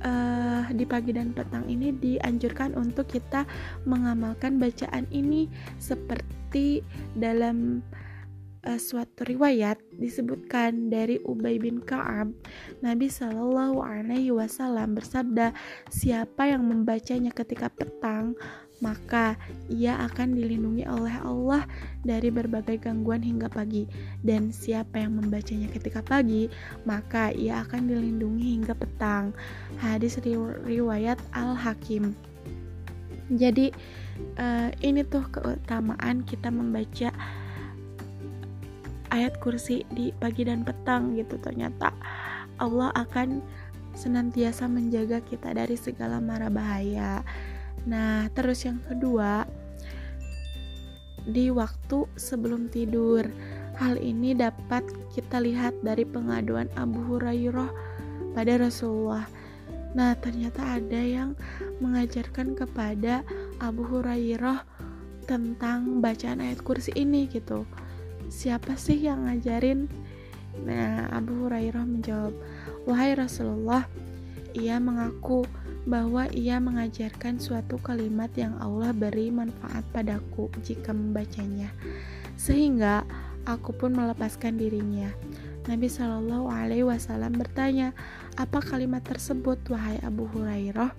uh, 0.00 0.64
di 0.72 0.88
pagi 0.88 1.12
dan 1.12 1.36
petang 1.36 1.68
ini 1.68 1.92
dianjurkan 1.92 2.72
untuk 2.80 3.12
kita 3.12 3.44
mengamalkan 3.84 4.56
bacaan 4.56 5.04
ini 5.12 5.52
seperti 5.76 6.80
dalam 7.12 7.84
uh, 8.64 8.80
suatu 8.80 9.28
riwayat 9.28 9.76
disebutkan 10.00 10.88
dari 10.88 11.20
Ubay 11.28 11.60
bin 11.60 11.84
Ka'ab. 11.84 12.32
Nabi 12.80 13.12
Shallallahu 13.12 13.84
Alaihi 13.84 14.32
Wasallam 14.32 14.96
bersabda 14.96 15.52
siapa 15.92 16.48
yang 16.48 16.64
membacanya 16.64 17.36
ketika 17.36 17.68
petang 17.68 18.32
maka 18.84 19.40
ia 19.72 19.96
akan 20.04 20.36
dilindungi 20.36 20.84
oleh 20.84 21.16
Allah 21.24 21.64
dari 22.04 22.28
berbagai 22.28 22.84
gangguan 22.84 23.24
hingga 23.24 23.48
pagi. 23.48 23.88
Dan 24.20 24.52
siapa 24.52 25.00
yang 25.00 25.16
membacanya 25.16 25.72
ketika 25.72 26.04
pagi, 26.04 26.52
maka 26.84 27.32
ia 27.32 27.64
akan 27.64 27.88
dilindungi 27.88 28.60
hingga 28.60 28.76
petang. 28.76 29.32
Hadis 29.80 30.20
riwayat 30.68 31.16
Al-Hakim. 31.32 32.12
Jadi 33.32 33.72
uh, 34.36 34.68
ini 34.84 35.00
tuh 35.08 35.24
keutamaan 35.32 36.28
kita 36.28 36.52
membaca 36.52 37.08
ayat 39.14 39.38
kursi 39.38 39.86
di 39.94 40.10
pagi 40.10 40.42
dan 40.42 40.66
petang 40.66 41.14
gitu 41.14 41.38
ternyata 41.38 41.94
Allah 42.58 42.90
akan 42.98 43.38
senantiasa 43.94 44.66
menjaga 44.66 45.22
kita 45.22 45.54
dari 45.54 45.78
segala 45.78 46.18
mara 46.18 46.50
bahaya 46.50 47.22
Nah, 47.84 48.28
terus 48.32 48.64
yang 48.64 48.80
kedua, 48.84 49.44
di 51.24 51.48
waktu 51.48 52.04
sebelum 52.16 52.68
tidur. 52.68 53.24
Hal 53.74 53.98
ini 53.98 54.38
dapat 54.38 54.86
kita 55.10 55.42
lihat 55.42 55.74
dari 55.82 56.06
pengaduan 56.06 56.70
Abu 56.78 57.02
Hurairah 57.10 57.70
pada 58.36 58.54
Rasulullah. 58.60 59.26
Nah, 59.94 60.14
ternyata 60.18 60.78
ada 60.78 61.00
yang 61.00 61.34
mengajarkan 61.82 62.54
kepada 62.54 63.26
Abu 63.58 63.82
Hurairah 63.82 64.62
tentang 65.26 66.04
bacaan 66.04 66.44
ayat 66.44 66.60
kursi 66.62 66.92
ini 66.94 67.26
gitu. 67.26 67.66
Siapa 68.30 68.78
sih 68.78 68.98
yang 69.06 69.26
ngajarin? 69.26 69.90
Nah, 70.62 71.10
Abu 71.10 71.46
Hurairah 71.46 71.82
menjawab, 71.82 72.34
"Wahai 72.86 73.18
Rasulullah, 73.18 73.90
ia 74.54 74.78
mengaku 74.78 75.42
bahwa 75.84 76.28
ia 76.32 76.56
mengajarkan 76.60 77.36
suatu 77.36 77.76
kalimat 77.80 78.32
yang 78.36 78.56
Allah 78.60 78.92
beri 78.96 79.28
manfaat 79.28 79.84
padaku 79.92 80.48
jika 80.64 80.96
membacanya, 80.96 81.68
sehingga 82.40 83.04
aku 83.44 83.76
pun 83.76 83.92
melepaskan 83.92 84.56
dirinya. 84.56 85.12
Nabi 85.64 85.88
Shallallahu 85.88 86.48
Alaihi 86.52 86.84
Wasallam 86.84 87.40
bertanya, 87.40 87.96
apa 88.36 88.60
kalimat 88.60 89.00
tersebut, 89.04 89.56
wahai 89.72 89.96
Abu 90.04 90.28
Hurairah? 90.28 90.92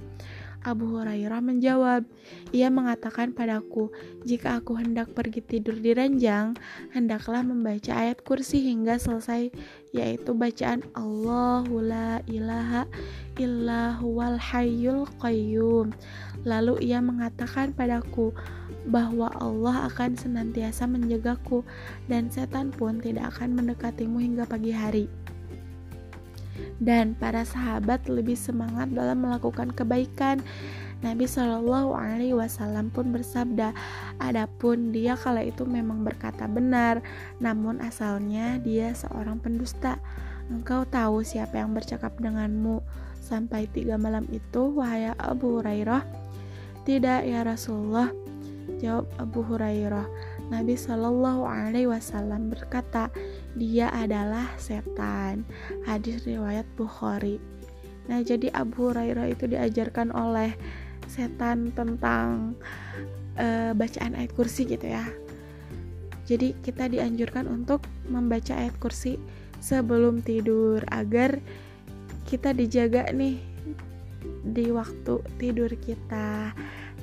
Abu 0.66 0.98
Hurairah 0.98 1.46
menjawab, 1.46 2.10
ia 2.50 2.74
mengatakan 2.74 3.38
padaku, 3.38 3.94
jika 4.26 4.58
aku 4.58 4.74
hendak 4.82 5.14
pergi 5.14 5.46
tidur 5.46 5.78
di 5.78 5.94
ranjang, 5.94 6.58
hendaklah 6.90 7.46
membaca 7.46 7.94
ayat 7.94 8.26
kursi 8.26 8.66
hingga 8.66 8.98
selesai, 8.98 9.54
yaitu 9.94 10.34
bacaan 10.34 10.82
Allahu 10.98 11.86
la 11.86 12.18
ilaha 12.26 12.90
illa 13.38 13.94
huwal 14.02 14.42
hayyul 14.42 15.06
qayyum. 15.22 15.94
Lalu 16.42 16.82
ia 16.82 16.98
mengatakan 16.98 17.78
padaku 17.78 18.34
bahwa 18.90 19.30
Allah 19.38 19.86
akan 19.94 20.18
senantiasa 20.18 20.90
menjagaku 20.90 21.62
dan 22.10 22.34
setan 22.34 22.74
pun 22.74 22.98
tidak 22.98 23.38
akan 23.38 23.54
mendekatimu 23.54 24.18
hingga 24.18 24.50
pagi 24.50 24.74
hari 24.74 25.06
dan 26.80 27.16
para 27.18 27.44
sahabat 27.44 28.06
lebih 28.08 28.38
semangat 28.38 28.92
dalam 28.92 29.24
melakukan 29.24 29.72
kebaikan. 29.72 30.40
Nabi 31.04 31.28
Shallallahu 31.28 31.92
Alaihi 31.94 32.34
Wasallam 32.34 32.90
pun 32.90 33.12
bersabda, 33.12 33.76
adapun 34.18 34.96
dia 34.96 35.14
kala 35.14 35.44
itu 35.44 35.68
memang 35.68 36.02
berkata 36.02 36.48
benar, 36.48 37.04
namun 37.38 37.84
asalnya 37.84 38.58
dia 38.64 38.96
seorang 38.96 39.38
pendusta. 39.38 40.00
Engkau 40.50 40.86
tahu 40.88 41.22
siapa 41.22 41.62
yang 41.62 41.74
bercakap 41.74 42.16
denganmu 42.18 42.80
sampai 43.20 43.68
tiga 43.70 44.00
malam 44.00 44.26
itu, 44.32 44.72
wahai 44.72 45.12
Abu 45.18 45.60
Hurairah? 45.60 46.06
Tidak 46.86 47.26
ya 47.26 47.42
Rasulullah, 47.42 48.10
jawab 48.78 49.10
Abu 49.18 49.42
Hurairah. 49.42 50.06
Nabi 50.54 50.78
Shallallahu 50.78 51.44
Alaihi 51.50 51.90
Wasallam 51.90 52.54
berkata, 52.54 53.10
dia 53.56 53.88
adalah 53.92 54.52
setan. 54.60 55.48
Hadis 55.88 56.28
riwayat 56.28 56.68
Bukhari. 56.76 57.40
Nah, 58.06 58.22
jadi 58.22 58.54
Abu 58.54 58.92
Hurairah 58.92 59.32
itu 59.32 59.50
diajarkan 59.50 60.14
oleh 60.14 60.54
setan 61.10 61.74
tentang 61.74 62.54
uh, 63.40 63.72
bacaan 63.74 64.14
ayat 64.14 64.32
kursi 64.36 64.70
gitu 64.70 64.92
ya. 64.92 65.06
Jadi 66.26 66.58
kita 66.62 66.90
dianjurkan 66.90 67.46
untuk 67.46 67.86
membaca 68.10 68.58
ayat 68.58 68.74
kursi 68.82 69.18
sebelum 69.62 70.22
tidur 70.26 70.82
agar 70.90 71.38
kita 72.26 72.54
dijaga 72.54 73.10
nih 73.14 73.38
di 74.46 74.74
waktu 74.74 75.22
tidur 75.38 75.70
kita. 75.78 76.54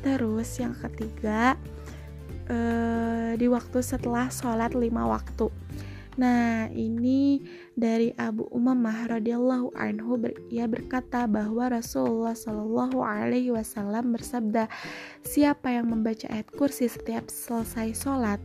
Terus 0.02 0.50
yang 0.58 0.74
ketiga, 0.74 1.54
uh, 2.50 3.30
di 3.38 3.46
waktu 3.46 3.78
setelah 3.82 4.26
sholat 4.30 4.74
lima 4.74 5.06
waktu. 5.06 5.61
Nah, 6.20 6.68
ini 6.68 7.40
dari 7.72 8.12
Abu 8.20 8.44
Umamah 8.52 9.16
radhiyallahu 9.16 9.72
anhu 9.72 10.20
ber, 10.20 10.36
ia 10.52 10.68
berkata 10.68 11.24
bahwa 11.24 11.72
Rasulullah 11.72 12.36
shallallahu 12.36 13.00
alaihi 13.00 13.48
wasallam 13.48 14.12
bersabda, 14.12 14.68
"Siapa 15.24 15.72
yang 15.72 15.88
membaca 15.88 16.28
ayat 16.28 16.52
kursi 16.52 16.92
setiap 16.92 17.32
selesai 17.32 17.96
sholat, 17.96 18.40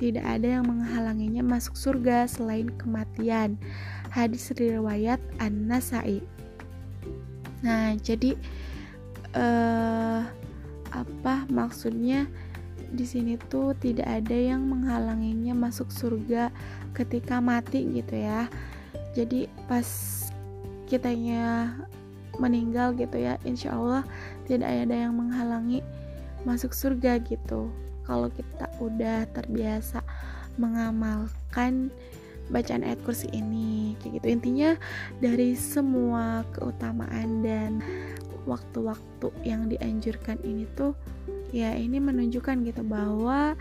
tidak 0.00 0.24
ada 0.24 0.60
yang 0.60 0.64
menghalanginya 0.64 1.44
masuk 1.44 1.76
surga 1.76 2.24
selain 2.24 2.72
kematian." 2.80 3.60
Hadis 4.08 4.48
riwayat 4.56 5.20
An-Nasai. 5.44 6.24
Nah, 7.60 8.00
jadi 8.00 8.32
uh, 9.36 10.24
apa 10.88 11.44
maksudnya? 11.52 12.30
Di 12.94 13.04
sini 13.04 13.34
tuh 13.50 13.74
tidak 13.76 14.06
ada 14.06 14.32
yang 14.32 14.64
menghalanginya 14.70 15.52
masuk 15.52 15.90
surga 15.90 16.54
ketika 16.94 17.42
mati 17.42 17.82
gitu 17.90 18.14
ya. 18.14 18.46
Jadi 19.18 19.50
pas 19.66 19.86
kitanya 20.86 21.74
meninggal 22.38 22.94
gitu 22.94 23.18
ya, 23.18 23.38
insya 23.42 23.74
Allah 23.74 24.02
tidak 24.46 24.70
ada 24.70 24.94
yang 24.94 25.14
menghalangi 25.14 25.82
masuk 26.46 26.70
surga 26.70 27.18
gitu. 27.22 27.70
Kalau 28.06 28.30
kita 28.30 28.70
udah 28.78 29.26
terbiasa 29.34 30.02
mengamalkan 30.54 31.90
bacaan 32.52 32.84
ayat 32.84 33.00
kursi 33.02 33.30
ini 33.32 33.96
kayak 34.00 34.20
gitu 34.20 34.26
intinya 34.28 34.70
dari 35.16 35.56
semua 35.56 36.44
keutamaan 36.52 37.40
dan 37.40 37.80
waktu-waktu 38.44 39.32
yang 39.48 39.72
dianjurkan 39.72 40.36
ini 40.44 40.68
tuh 40.76 40.92
ya 41.50 41.74
ini 41.74 42.00
menunjukkan 42.00 42.64
gitu 42.64 42.82
bahwa 42.86 43.58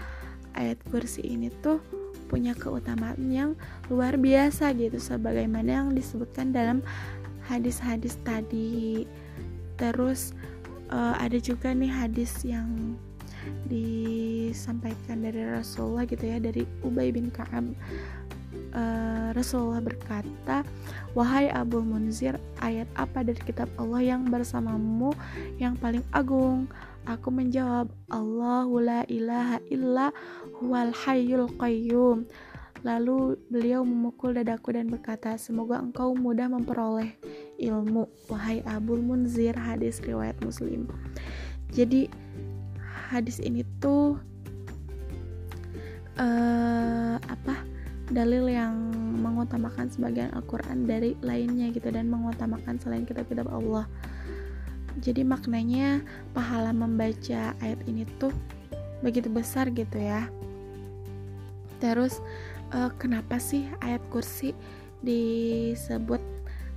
ayat 0.53 0.77
kursi 0.87 1.25
ini 1.25 1.49
tuh 1.61 1.81
punya 2.29 2.57
keutamaan 2.57 3.29
yang 3.29 3.51
luar 3.93 4.17
biasa 4.17 4.73
gitu 4.73 4.97
sebagaimana 4.97 5.85
yang 5.85 5.87
disebutkan 5.93 6.49
dalam 6.49 6.81
hadis-hadis 7.45 8.17
tadi. 8.25 9.05
Terus 9.77 10.33
uh, 10.89 11.13
ada 11.19 11.37
juga 11.37 11.73
nih 11.73 11.91
hadis 11.91 12.41
yang 12.41 12.97
disampaikan 13.67 15.21
dari 15.21 15.43
Rasulullah 15.43 16.07
gitu 16.07 16.23
ya 16.23 16.39
dari 16.39 16.63
Ubay 16.81 17.11
bin 17.11 17.29
Ka'ab. 17.29 17.75
Uh, 18.73 19.29
Rasulullah 19.37 19.81
berkata 19.81 20.65
wahai 21.13 21.49
Abu 21.49 21.81
Munzir 21.81 22.37
ayat 22.61 22.89
apa 22.97 23.21
dari 23.21 23.37
kitab 23.41 23.69
Allah 23.77 24.01
yang 24.01 24.29
bersamamu 24.29 25.13
yang 25.61 25.77
paling 25.77 26.01
agung 26.13 26.65
Aku 27.03 27.35
menjawab, 27.35 27.91
Allahu 28.07 28.79
la 28.79 29.03
ilaha 29.11 29.59
illa 29.67 30.15
huwal 30.59 30.95
hayyul 30.95 31.51
qayyum. 31.59 32.23
Lalu 32.83 33.39
beliau 33.47 33.83
memukul 33.83 34.35
dadaku 34.35 34.75
dan 34.75 34.87
berkata, 34.87 35.35
semoga 35.35 35.79
engkau 35.79 36.15
mudah 36.15 36.47
memperoleh 36.51 37.15
ilmu, 37.59 38.07
wahai 38.27 38.63
Abul 38.67 38.99
Munzir, 39.03 39.55
hadis 39.55 40.03
riwayat 40.03 40.35
muslim. 40.43 40.87
Jadi 41.71 42.07
hadis 43.11 43.39
ini 43.39 43.67
tuh 43.83 44.19
uh, 46.19 47.15
apa 47.19 47.55
dalil 48.11 48.51
yang 48.51 48.75
mengutamakan 49.23 49.87
sebagian 49.87 50.29
Al-Quran 50.35 50.85
dari 50.85 51.15
lainnya 51.23 51.71
gitu 51.71 51.87
dan 51.87 52.11
mengutamakan 52.11 52.77
selain 52.77 53.07
kitab-kitab 53.07 53.47
Allah 53.47 53.87
jadi 55.01 55.25
maknanya 55.25 56.05
pahala 56.37 56.69
membaca 56.75 57.57
ayat 57.61 57.79
ini 57.89 58.05
tuh 58.21 58.33
begitu 59.01 59.31
besar 59.31 59.69
gitu 59.73 59.97
ya. 59.97 60.29
Terus 61.81 62.21
uh, 62.71 62.93
kenapa 62.95 63.41
sih 63.41 63.67
ayat 63.81 64.01
kursi 64.13 64.55
disebut 65.03 66.21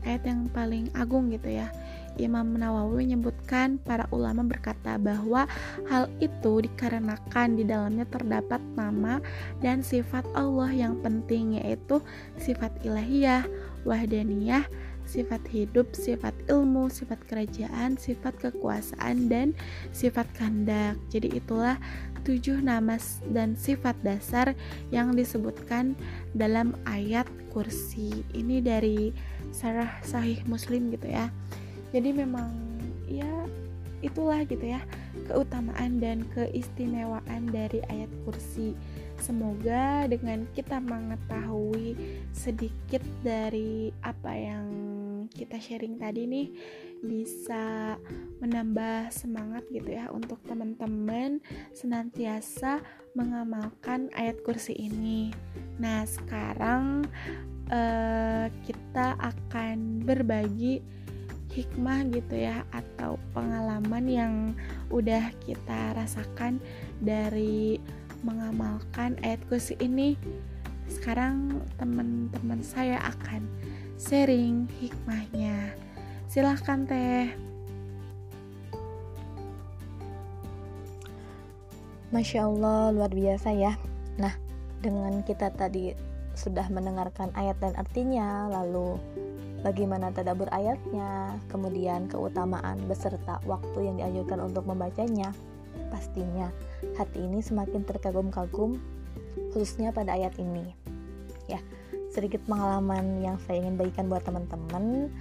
ayat 0.02 0.22
yang 0.26 0.48
paling 0.50 0.90
agung 0.96 1.30
gitu 1.30 1.50
ya? 1.50 1.70
Imam 2.16 2.56
Nawawi 2.56 3.04
menyebutkan 3.04 3.76
para 3.76 4.08
ulama 4.08 4.40
berkata 4.40 4.96
bahwa 4.96 5.44
hal 5.84 6.08
itu 6.18 6.64
dikarenakan 6.64 7.60
di 7.60 7.64
dalamnya 7.68 8.08
terdapat 8.08 8.60
nama 8.72 9.20
dan 9.60 9.84
sifat 9.84 10.24
Allah 10.32 10.72
yang 10.72 10.96
penting 11.04 11.60
yaitu 11.60 12.00
sifat 12.40 12.72
ilahiyah, 12.88 13.44
wahdaniyah, 13.84 14.64
sifat 15.06 15.40
hidup, 15.48 15.94
sifat 15.94 16.34
ilmu, 16.50 16.90
sifat 16.90 17.22
kerajaan, 17.30 17.94
sifat 17.96 18.34
kekuasaan, 18.42 19.30
dan 19.30 19.54
sifat 19.94 20.26
kehendak. 20.34 20.98
Jadi 21.08 21.38
itulah 21.38 21.80
tujuh 22.26 22.58
nama 22.58 22.98
dan 23.30 23.54
sifat 23.54 23.94
dasar 24.02 24.52
yang 24.90 25.14
disebutkan 25.14 25.94
dalam 26.34 26.74
ayat 26.84 27.24
kursi. 27.54 28.26
Ini 28.34 28.60
dari 28.60 29.14
Sarah 29.54 30.02
Sahih 30.02 30.42
Muslim 30.44 30.90
gitu 30.92 31.08
ya 31.08 31.30
jadi 31.94 32.12
memang 32.12 32.52
ya 33.08 33.48
itulah 34.04 34.44
gitu 34.44 34.62
ya 34.62 34.82
keutamaan 35.26 35.96
dan 36.02 36.28
keistimewaan 36.36 37.48
dari 37.48 37.80
ayat 37.88 38.12
kursi 38.28 38.76
semoga 39.20 40.04
dengan 40.08 40.44
kita 40.52 40.80
mengetahui 40.80 41.96
sedikit 42.32 43.02
dari 43.24 43.90
apa 44.04 44.32
yang 44.32 44.66
kita 45.32 45.58
sharing 45.58 45.98
tadi 45.98 46.24
nih 46.24 46.48
bisa 47.04 47.96
menambah 48.40 49.12
semangat 49.12 49.66
gitu 49.68 49.96
ya 49.96 50.08
untuk 50.08 50.40
teman-teman 50.48 51.42
senantiasa 51.76 52.80
mengamalkan 53.12 54.08
ayat 54.16 54.40
kursi 54.44 54.76
ini. 54.76 55.32
Nah, 55.76 56.04
sekarang 56.08 57.04
uh, 57.72 58.46
kita 58.64 59.16
akan 59.20 60.04
berbagi 60.04 60.80
hikmah 61.56 62.04
gitu 62.12 62.36
ya 62.36 62.68
atau 62.68 63.16
pengalaman 63.32 64.04
yang 64.04 64.34
udah 64.92 65.32
kita 65.40 65.96
rasakan 65.96 66.60
dari 67.00 67.80
mengamalkan 68.22 69.18
ayat 69.24 69.40
kursi 69.48 69.76
ini 69.82 70.16
sekarang 70.86 71.60
teman-teman 71.76 72.62
saya 72.62 73.02
akan 73.02 73.44
sharing 73.98 74.70
hikmahnya 74.78 75.74
silahkan 76.30 76.86
teh 76.86 77.28
Masya 82.14 82.46
Allah 82.46 82.94
luar 82.94 83.10
biasa 83.10 83.50
ya 83.50 83.74
Nah 84.16 84.32
dengan 84.80 85.20
kita 85.24 85.52
tadi 85.52 85.92
sudah 86.36 86.68
mendengarkan 86.68 87.32
ayat 87.32 87.56
dan 87.60 87.72
artinya 87.80 88.48
lalu 88.52 89.00
bagaimana 89.64 90.12
tadabur 90.12 90.46
ayatnya, 90.52 91.40
kemudian 91.48 92.06
keutamaan 92.12 92.76
beserta 92.84 93.40
waktu 93.48 93.88
yang 93.88 93.96
dianjurkan 93.96 94.44
untuk 94.44 94.68
membacanya. 94.68 95.32
Pastinya 95.88 96.50
hati 96.96 97.24
ini 97.24 97.40
semakin 97.40 97.84
terkagum-kagum 97.86 98.78
khususnya 99.52 99.92
pada 99.92 100.16
ayat 100.16 100.36
ini. 100.40 100.72
Ya, 101.46 101.62
sedikit 102.10 102.42
pengalaman 102.48 103.22
yang 103.22 103.36
saya 103.44 103.62
ingin 103.62 103.78
bagikan 103.78 104.10
buat 104.10 104.24
teman-teman 104.26 105.12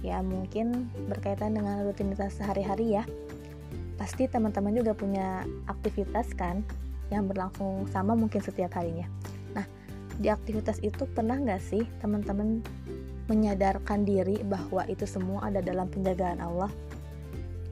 ya 0.00 0.24
mungkin 0.24 0.88
berkaitan 1.08 1.56
dengan 1.56 1.84
rutinitas 1.84 2.36
sehari-hari 2.38 3.00
ya. 3.00 3.04
Pasti 4.00 4.26
teman-teman 4.26 4.72
juga 4.72 4.96
punya 4.96 5.44
aktivitas 5.68 6.32
kan 6.32 6.64
yang 7.12 7.26
berlangsung 7.26 7.84
sama 7.90 8.16
mungkin 8.16 8.40
setiap 8.40 8.72
harinya. 8.78 9.04
Nah, 9.52 9.66
di 10.16 10.30
aktivitas 10.30 10.80
itu 10.80 11.04
pernah 11.10 11.36
nggak 11.36 11.60
sih 11.60 11.84
teman-teman 12.00 12.64
menyadarkan 13.30 14.02
diri 14.02 14.42
bahwa 14.42 14.82
itu 14.90 15.06
semua 15.06 15.46
ada 15.46 15.62
dalam 15.62 15.86
penjagaan 15.86 16.42
Allah 16.42 16.70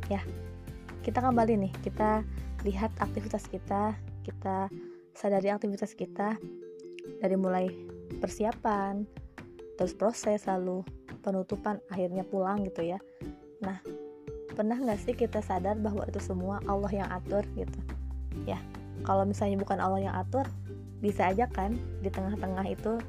ya 0.06 0.22
kita 1.08 1.24
kembali 1.24 1.56
nih 1.56 1.72
kita 1.80 2.20
lihat 2.68 2.92
aktivitas 3.00 3.48
kita 3.48 3.96
kita 4.28 4.68
sadari 5.16 5.48
aktivitas 5.48 5.96
kita 5.96 6.36
dari 7.24 7.32
mulai 7.32 7.72
persiapan 8.20 9.08
terus 9.80 9.96
proses 9.96 10.44
lalu 10.44 10.84
penutupan 11.24 11.80
akhirnya 11.88 12.28
pulang 12.28 12.60
gitu 12.68 12.84
ya. 12.84 13.00
Nah 13.64 13.80
pernah 14.52 14.76
nggak 14.76 15.00
sih 15.00 15.16
kita 15.16 15.40
sadar 15.40 15.80
bahwa 15.80 16.04
itu 16.04 16.20
semua 16.20 16.60
Allah 16.68 16.92
yang 16.92 17.08
atur 17.08 17.40
gitu? 17.56 17.80
Ya 18.44 18.60
kalau 19.08 19.24
misalnya 19.24 19.56
bukan 19.64 19.80
Allah 19.80 20.12
yang 20.12 20.12
atur 20.12 20.44
bisa 21.00 21.32
aja 21.32 21.48
kan 21.48 21.72
di 22.04 22.12
tengah-tengah 22.12 22.68
itu 22.68 23.00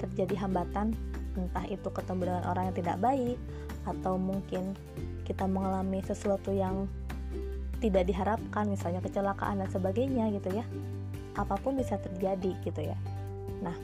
terjadi 0.00 0.48
hambatan 0.48 0.96
entah 1.36 1.68
itu 1.68 1.92
ketemu 1.92 2.32
dengan 2.32 2.44
orang 2.48 2.72
yang 2.72 2.76
tidak 2.80 2.96
baik 2.96 3.36
atau 3.84 4.16
mungkin 4.16 4.72
kita 5.28 5.44
mengalami 5.44 6.00
sesuatu 6.00 6.48
yang 6.48 6.88
tidak 7.82 8.06
diharapkan 8.06 8.70
misalnya 8.70 9.02
kecelakaan 9.02 9.58
dan 9.58 9.68
sebagainya 9.68 10.30
gitu 10.38 10.54
ya. 10.54 10.64
Apa 11.34 11.58
pun 11.58 11.74
bisa 11.74 11.98
terjadi 11.98 12.54
gitu 12.62 12.80
ya. 12.86 12.94
Nah 13.58 13.74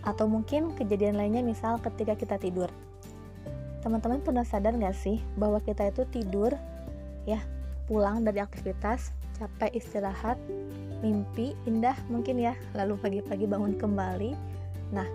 atau 0.00 0.24
mungkin 0.24 0.72
kejadian 0.78 1.18
lainnya 1.18 1.42
misal 1.42 1.82
ketika 1.82 2.14
kita 2.14 2.38
tidur. 2.38 2.70
Teman-teman 3.82 4.22
pernah 4.22 4.46
sadar 4.46 4.72
gak 4.78 4.96
sih 4.96 5.18
bahwa 5.34 5.58
kita 5.60 5.90
itu 5.90 6.06
tidur 6.08 6.54
ya 7.28 7.42
pulang 7.84 8.22
dari 8.22 8.40
aktivitas 8.40 9.12
capek 9.36 9.76
istirahat 9.76 10.38
mimpi 11.02 11.52
indah 11.68 11.96
mungkin 12.08 12.38
ya 12.38 12.54
lalu 12.78 12.96
pagi-pagi 12.96 13.44
bangun 13.44 13.74
kembali. 13.76 14.32
Nah 14.94 15.08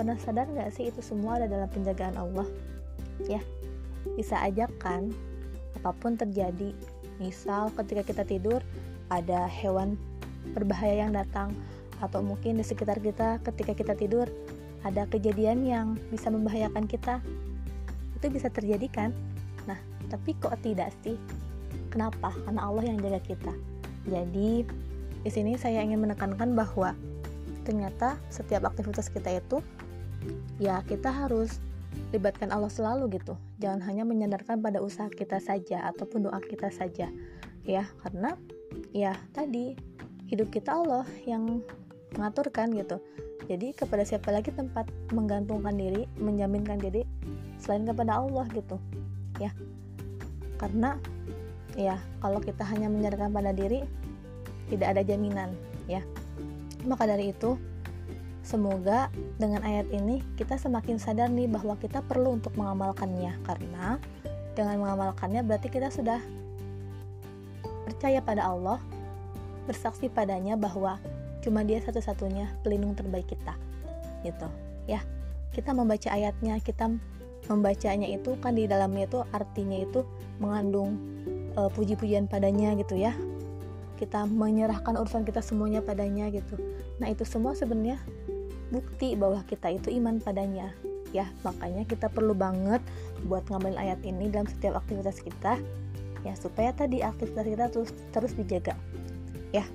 Pernah 0.00 0.16
sadar 0.16 0.48
nggak 0.48 0.72
sih 0.72 0.88
itu 0.88 1.04
semua 1.04 1.36
ada 1.36 1.44
dalam 1.44 1.68
penjagaan 1.68 2.16
Allah? 2.16 2.48
Ya, 3.28 3.44
bisa 4.16 4.40
aja 4.40 4.64
kan 4.80 5.12
apa 5.78 5.90
pun 5.94 6.18
terjadi. 6.18 6.74
Misal 7.20 7.70
ketika 7.76 8.02
kita 8.02 8.22
tidur 8.24 8.64
ada 9.12 9.44
hewan 9.46 9.94
berbahaya 10.56 11.04
yang 11.06 11.12
datang 11.12 11.52
atau 12.00 12.24
mungkin 12.24 12.56
di 12.56 12.64
sekitar 12.64 12.96
kita 12.96 13.44
ketika 13.44 13.76
kita 13.76 13.92
tidur 13.92 14.24
ada 14.80 15.04
kejadian 15.08 15.68
yang 15.68 15.86
bisa 16.08 16.32
membahayakan 16.32 16.88
kita. 16.88 17.20
Itu 18.16 18.32
bisa 18.32 18.48
terjadi 18.48 18.88
kan? 18.88 19.10
Nah, 19.68 19.76
tapi 20.08 20.32
kok 20.40 20.56
tidak 20.64 20.92
sih? 21.04 21.20
Kenapa? 21.92 22.32
Karena 22.46 22.64
Allah 22.64 22.88
yang 22.88 22.96
jaga 23.00 23.20
kita. 23.20 23.52
Jadi, 24.08 24.64
di 25.20 25.30
sini 25.30 25.60
saya 25.60 25.84
ingin 25.84 26.00
menekankan 26.00 26.56
bahwa 26.56 26.96
ternyata 27.68 28.16
setiap 28.32 28.72
aktivitas 28.72 29.12
kita 29.12 29.36
itu 29.36 29.60
ya 30.56 30.80
kita 30.88 31.12
harus 31.12 31.60
libatkan 32.10 32.50
Allah 32.50 32.70
selalu 32.70 33.20
gitu. 33.20 33.34
Jangan 33.62 33.80
hanya 33.86 34.02
menyandarkan 34.06 34.58
pada 34.62 34.82
usaha 34.82 35.06
kita 35.10 35.38
saja 35.38 35.86
ataupun 35.90 36.26
doa 36.26 36.40
kita 36.42 36.70
saja 36.70 37.10
ya. 37.62 37.84
Karena 38.02 38.34
ya 38.94 39.14
tadi 39.34 39.74
hidup 40.30 40.50
kita 40.50 40.74
Allah 40.74 41.06
yang 41.26 41.62
mengaturkan 42.14 42.74
gitu. 42.74 42.98
Jadi 43.50 43.74
kepada 43.74 44.06
siapa 44.06 44.30
lagi 44.30 44.54
tempat 44.54 44.86
menggantungkan 45.10 45.74
diri 45.74 46.06
menjaminkan 46.18 46.78
diri 46.78 47.02
selain 47.58 47.86
kepada 47.86 48.22
Allah 48.22 48.46
gitu 48.54 48.78
ya. 49.42 49.50
Karena 50.58 50.98
ya 51.74 51.98
kalau 52.22 52.38
kita 52.38 52.62
hanya 52.66 52.86
menyandarkan 52.90 53.30
pada 53.34 53.50
diri 53.50 53.82
tidak 54.70 54.98
ada 54.98 55.02
jaminan 55.02 55.50
ya. 55.90 56.02
Maka 56.86 57.10
dari 57.10 57.34
itu 57.34 57.58
Semoga 58.40 59.12
dengan 59.36 59.60
ayat 59.62 59.86
ini 59.92 60.24
kita 60.34 60.56
semakin 60.56 60.96
sadar 60.96 61.28
nih 61.28 61.46
bahwa 61.46 61.76
kita 61.76 62.00
perlu 62.00 62.40
untuk 62.40 62.56
mengamalkannya 62.56 63.36
karena 63.44 64.00
dengan 64.56 64.80
mengamalkannya 64.80 65.44
berarti 65.44 65.68
kita 65.70 65.92
sudah 65.92 66.18
percaya 67.90 68.22
pada 68.22 68.46
Allah, 68.46 68.78
bersaksi 69.66 70.06
padanya 70.06 70.54
bahwa 70.54 70.96
cuma 71.42 71.66
dia 71.66 71.82
satu-satunya 71.82 72.48
pelindung 72.62 72.94
terbaik 72.94 73.28
kita. 73.28 73.56
Gitu. 74.22 74.48
Ya. 74.86 75.02
Kita 75.50 75.74
membaca 75.74 76.06
ayatnya, 76.14 76.62
kita 76.62 76.86
membacanya 77.50 78.06
itu 78.06 78.38
kan 78.38 78.54
di 78.54 78.70
dalamnya 78.70 79.10
itu 79.10 79.18
artinya 79.34 79.82
itu 79.82 80.06
mengandung 80.38 80.94
uh, 81.58 81.66
puji-pujian 81.74 82.30
padanya 82.30 82.78
gitu 82.78 82.94
ya. 82.94 83.10
Kita 83.98 84.24
menyerahkan 84.24 84.96
urusan 84.96 85.26
kita 85.26 85.42
semuanya 85.42 85.82
padanya 85.82 86.30
gitu. 86.30 86.56
Nah, 87.02 87.10
itu 87.10 87.26
semua 87.26 87.58
sebenarnya 87.58 88.00
bukti 88.70 89.18
bahwa 89.18 89.42
kita 89.46 89.70
itu 89.74 89.90
iman 90.00 90.22
padanya. 90.22 90.72
Ya 91.10 91.26
makanya 91.42 91.82
kita 91.84 92.06
perlu 92.06 92.32
banget 92.32 92.78
buat 93.26 93.42
ngambil 93.50 93.74
ayat 93.76 93.98
ini 94.06 94.30
dalam 94.30 94.46
setiap 94.46 94.78
aktivitas 94.78 95.20
kita. 95.20 95.58
Ya 96.22 96.32
supaya 96.38 96.70
tadi 96.70 97.02
aktivitas 97.02 97.46
kita 97.46 97.66
terus 97.68 97.90
terus 98.14 98.32
dijaga. 98.38 98.78
Ya 99.50 99.66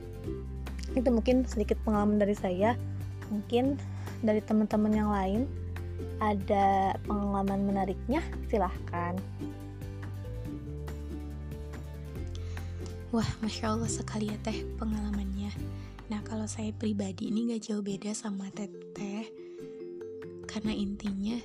itu 0.95 1.10
mungkin 1.12 1.43
sedikit 1.43 1.75
pengalaman 1.84 2.17
dari 2.17 2.34
saya. 2.34 2.79
Mungkin 3.27 3.75
dari 4.23 4.39
teman-teman 4.39 4.93
yang 4.95 5.12
lain 5.12 5.41
ada 6.23 6.95
pengalaman 7.03 7.67
menariknya 7.67 8.23
silahkan. 8.47 9.19
Wah, 13.15 13.27
masya 13.39 13.71
Allah 13.71 13.88
sekali 13.88 14.27
ya 14.27 14.38
teh 14.43 14.67
pengalamannya. 14.75 15.51
Nah, 16.05 16.21
kalau 16.21 16.45
saya 16.45 16.69
pribadi 16.69 17.33
ini 17.33 17.49
gak 17.53 17.65
jauh 17.65 17.81
beda 17.81 18.13
sama 18.13 18.49
teteh 18.53 19.25
karena 20.45 20.71
intinya 20.71 21.35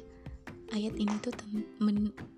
ayat 0.71 0.95
ini 1.01 1.11
tuh 1.19 1.35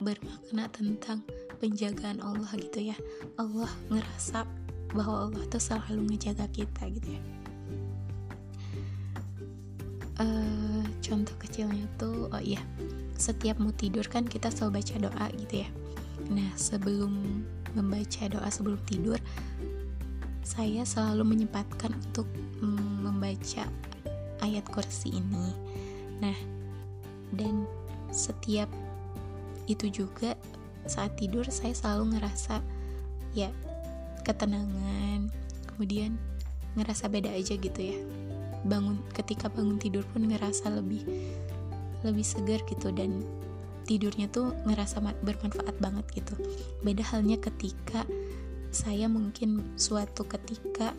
bermakna 0.01 0.71
tentang 0.73 1.21
penjagaan 1.61 2.23
Allah 2.23 2.49
gitu 2.57 2.95
ya. 2.95 2.97
Allah 3.37 3.69
ngerasa 3.91 4.47
bahwa 4.95 5.29
Allah 5.29 5.45
tuh 5.51 5.61
selalu 5.61 6.15
ngejaga 6.15 6.49
kita 6.49 6.89
gitu 6.95 7.19
ya. 7.19 7.23
Uh, 10.23 10.85
contoh 11.03 11.35
kecilnya 11.41 11.89
tuh 11.99 12.31
oh 12.31 12.43
iya 12.43 12.61
setiap 13.17 13.59
mau 13.59 13.73
tidur 13.75 14.07
kan 14.07 14.23
kita 14.29 14.53
selalu 14.53 14.81
baca 14.81 14.95
doa 15.09 15.27
gitu 15.37 15.55
ya. 15.67 15.69
Nah 16.31 16.53
sebelum 16.55 17.43
membaca 17.73 18.29
doa 18.29 18.49
sebelum 18.53 18.79
tidur 18.87 19.19
saya 20.43 20.83
selalu 20.83 21.23
menyempatkan 21.35 21.95
untuk 21.95 22.27
mm, 22.59 23.07
membaca 23.07 23.65
ayat 24.43 24.67
kursi 24.69 25.15
ini. 25.15 25.55
Nah 26.19 26.37
dan 27.33 27.65
setiap 28.13 28.69
itu 29.71 29.89
juga 29.89 30.35
saat 30.85 31.15
tidur 31.17 31.47
saya 31.49 31.73
selalu 31.73 32.19
ngerasa 32.19 32.59
ya 33.33 33.49
ketenangan 34.27 35.31
kemudian 35.73 36.19
ngerasa 36.75 37.07
beda 37.07 37.31
aja 37.31 37.55
gitu 37.57 37.81
ya. 37.81 37.99
Bangun 38.67 38.99
ketika 39.15 39.51
bangun 39.51 39.79
tidur 39.79 40.07
pun 40.11 40.27
ngerasa 40.27 40.71
lebih 40.71 41.03
lebih 42.03 42.27
segar 42.27 42.59
gitu 42.67 42.91
dan 42.91 43.23
tidurnya 43.87 44.31
tuh 44.31 44.55
ngerasa 44.67 45.03
bermanfaat 45.23 45.75
banget 45.79 46.07
gitu. 46.15 46.35
Beda 46.83 47.03
halnya 47.15 47.39
ketika 47.39 48.07
saya 48.73 49.07
mungkin 49.07 49.61
suatu 49.77 50.25
ketika 50.25 50.97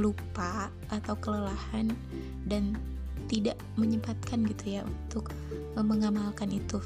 lupa 0.00 0.72
atau 0.88 1.14
kelelahan 1.20 1.92
dan 2.48 2.74
tidak 3.28 3.60
menyempatkan 3.78 4.42
gitu 4.48 4.80
ya 4.80 4.82
untuk 4.82 5.30
mengamalkan 5.78 6.50
itu. 6.50 6.82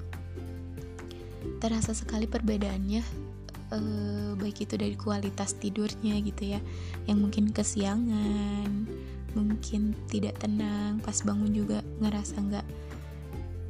Terasa 1.62 1.96
sekali 1.96 2.28
perbedaannya 2.28 3.02
eh, 3.72 4.30
baik 4.36 4.68
itu 4.68 4.74
dari 4.76 4.98
kualitas 4.98 5.56
tidurnya 5.56 6.20
gitu 6.20 6.58
ya 6.58 6.60
yang 7.08 7.24
mungkin 7.24 7.54
kesiangan 7.54 8.90
mungkin 9.34 9.96
tidak 10.06 10.38
tenang 10.38 11.02
pas 11.02 11.18
bangun 11.26 11.50
juga 11.50 11.82
ngerasa 11.98 12.38
nggak 12.38 12.66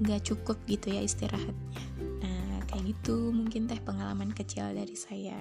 nggak 0.05 0.21
cukup 0.27 0.59
gitu 0.67 0.97
ya 0.97 1.01
istirahatnya. 1.07 1.83
Nah 2.25 2.65
kayak 2.67 2.91
gitu 2.91 3.31
mungkin 3.31 3.71
teh 3.71 3.79
pengalaman 3.79 4.35
kecil 4.35 4.75
dari 4.75 4.99
saya 4.99 5.39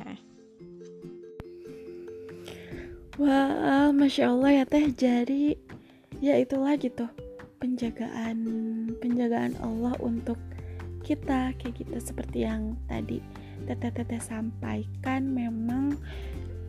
wah 3.21 3.93
masya 3.93 4.33
allah 4.33 4.63
ya 4.63 4.65
teh. 4.65 4.89
Jadi 4.89 5.57
ya 6.23 6.37
itulah 6.39 6.77
gitu. 6.79 7.05
Penjagaan 7.61 8.37
penjagaan 8.99 9.55
Allah 9.63 9.95
untuk 10.03 10.39
kita 11.05 11.53
kayak 11.57 11.75
gitu. 11.77 11.95
Seperti 11.99 12.47
yang 12.47 12.75
tadi 12.89 13.21
teteh-teteh 13.63 14.19
sampaikan 14.19 15.31
memang 15.31 15.95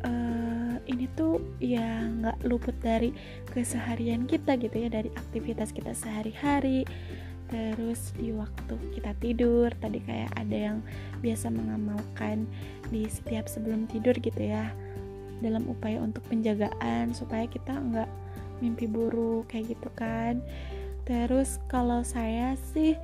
uh, 0.07 0.77
ini 0.87 1.11
tuh 1.19 1.43
ya 1.59 2.07
nggak 2.07 2.47
luput 2.47 2.77
dari 2.79 3.11
keseharian 3.51 4.31
kita 4.31 4.55
gitu 4.61 4.87
ya 4.87 4.89
dari 4.93 5.11
aktivitas 5.11 5.73
kita 5.75 5.97
sehari-hari. 5.97 6.87
Terus 7.45 8.17
di 8.17 8.33
waktu 8.33 8.75
kita 8.97 9.13
tidur 9.21 9.69
tadi 9.79 10.01
kayak 10.01 10.33
ada 10.35 10.73
yang 10.73 10.79
biasa 11.21 11.53
mengamalkan 11.53 12.49
di 12.89 13.05
setiap 13.07 13.47
sebelum 13.47 13.85
tidur 13.87 14.17
gitu 14.17 14.41
ya 14.41 14.73
dalam 15.45 15.69
upaya 15.69 16.01
untuk 16.01 16.25
penjagaan 16.33 17.13
supaya 17.13 17.45
kita 17.45 17.77
nggak 17.77 18.09
mimpi 18.65 18.89
buruk 18.89 19.53
kayak 19.53 19.77
gitu 19.77 19.93
kan. 19.93 20.41
Terus 21.05 21.61
kalau 21.69 22.01
saya 22.01 22.57
sih 22.73 22.97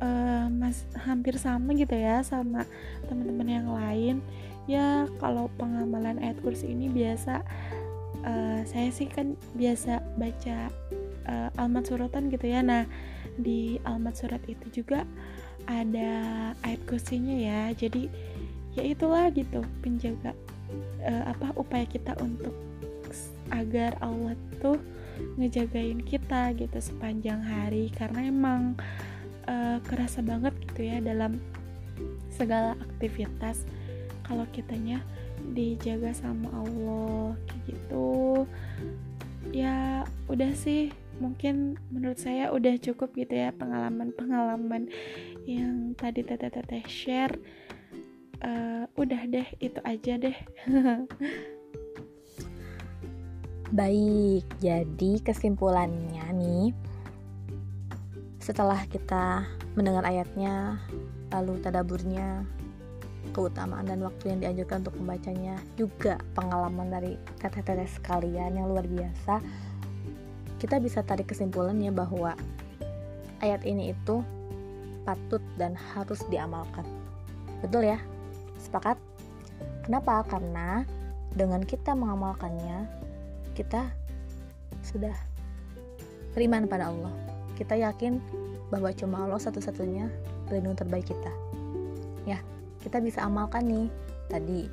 uh, 0.00 0.48
mas 0.48 0.88
hampir 0.96 1.36
sama 1.36 1.76
gitu 1.76 1.92
ya 1.92 2.24
sama 2.24 2.64
teman-teman 3.06 3.48
yang 3.48 3.68
lain. 3.68 4.16
Ya 4.64 5.04
kalau 5.20 5.52
pengamalan 5.60 6.16
ayat 6.24 6.40
kursi 6.40 6.72
ini 6.72 6.88
biasa 6.88 7.44
uh, 8.24 8.60
saya 8.64 8.88
sih 8.88 9.08
kan 9.10 9.36
biasa 9.52 10.00
baca 10.16 10.72
uh, 11.28 11.60
almat 11.60 11.84
suratan 11.92 12.32
gitu 12.32 12.48
ya. 12.48 12.64
Nah 12.64 12.88
di 13.36 13.76
almat 13.84 14.16
surat 14.16 14.40
itu 14.48 14.82
juga 14.82 15.04
ada 15.68 16.52
ayat 16.64 16.80
kursinya 16.88 17.36
ya. 17.36 17.60
Jadi 17.76 18.08
ya 18.72 18.86
itulah 18.86 19.28
gitu 19.34 19.60
penjaga 19.82 20.32
uh, 21.04 21.24
apa 21.32 21.52
upaya 21.56 21.86
kita 21.86 22.14
untuk 22.22 22.54
agar 23.50 23.98
Allah 23.98 24.38
tuh 24.62 24.78
ngejagain 25.36 26.00
kita 26.02 26.54
gitu 26.56 26.78
sepanjang 26.78 27.42
hari. 27.42 27.90
Karena 27.92 28.30
emang 28.30 28.78
uh, 29.50 29.78
kerasa 29.84 30.22
banget 30.22 30.54
gitu 30.70 30.86
ya 30.86 31.02
dalam 31.02 31.42
segala 32.32 32.78
aktivitas. 32.78 33.66
Kalau 34.24 34.46
kitanya 34.54 35.02
dijaga 35.50 36.14
sama 36.14 36.46
Allah 36.54 37.34
kayak 37.48 37.62
gitu 37.66 38.46
ya 39.50 40.06
udah 40.30 40.52
sih. 40.54 40.94
Mungkin 41.20 41.76
menurut 41.92 42.16
saya 42.16 42.48
udah 42.48 42.80
cukup 42.80 43.12
gitu 43.12 43.36
ya 43.36 43.52
pengalaman-pengalaman 43.52 44.88
yang 45.44 45.92
tadi 45.92 46.24
teteh-teteh 46.24 46.88
share 46.88 47.36
uh, 48.44 48.84
udah 48.96 49.22
deh 49.28 49.48
itu 49.60 49.80
aja 49.84 50.12
deh. 50.20 50.36
Baik 53.78 54.44
jadi 54.58 55.12
kesimpulannya 55.22 56.26
nih 56.34 56.74
setelah 58.42 58.82
kita 58.90 59.46
mendengar 59.78 60.02
ayatnya 60.02 60.82
lalu 61.30 61.62
tadaburnya 61.62 62.42
keutamaan 63.30 63.86
dan 63.86 64.02
waktu 64.02 64.34
yang 64.34 64.42
dianjurkan 64.42 64.82
untuk 64.82 64.96
membacanya 64.98 65.54
juga 65.78 66.18
pengalaman 66.34 66.90
dari 66.90 67.14
teteh-teteh 67.38 67.86
sekalian 67.86 68.58
yang 68.58 68.66
luar 68.66 68.90
biasa 68.90 69.38
kita 70.58 70.82
bisa 70.82 71.06
tarik 71.06 71.30
kesimpulannya 71.30 71.94
bahwa 71.94 72.34
ayat 73.40 73.62
ini 73.62 73.94
itu 73.94 74.20
patut 75.08 75.40
dan 75.56 75.72
harus 75.72 76.20
diamalkan. 76.28 76.84
Betul 77.64 77.88
ya 77.88 77.98
sepakat? 78.60 78.96
Kenapa? 79.84 80.22
Karena 80.28 80.84
dengan 81.32 81.64
kita 81.64 81.96
mengamalkannya 81.96 82.86
kita 83.56 83.90
sudah 84.84 85.14
beriman 86.36 86.68
pada 86.70 86.92
Allah. 86.92 87.12
Kita 87.58 87.76
yakin 87.76 88.20
bahwa 88.70 88.92
cuma 88.94 89.26
Allah 89.26 89.40
satu-satunya 89.42 90.08
pelindung 90.46 90.78
terbaik 90.78 91.10
kita. 91.10 91.32
Ya 92.24 92.38
kita 92.84 93.02
bisa 93.02 93.24
amalkan 93.26 93.66
nih 93.66 93.88
tadi. 94.30 94.68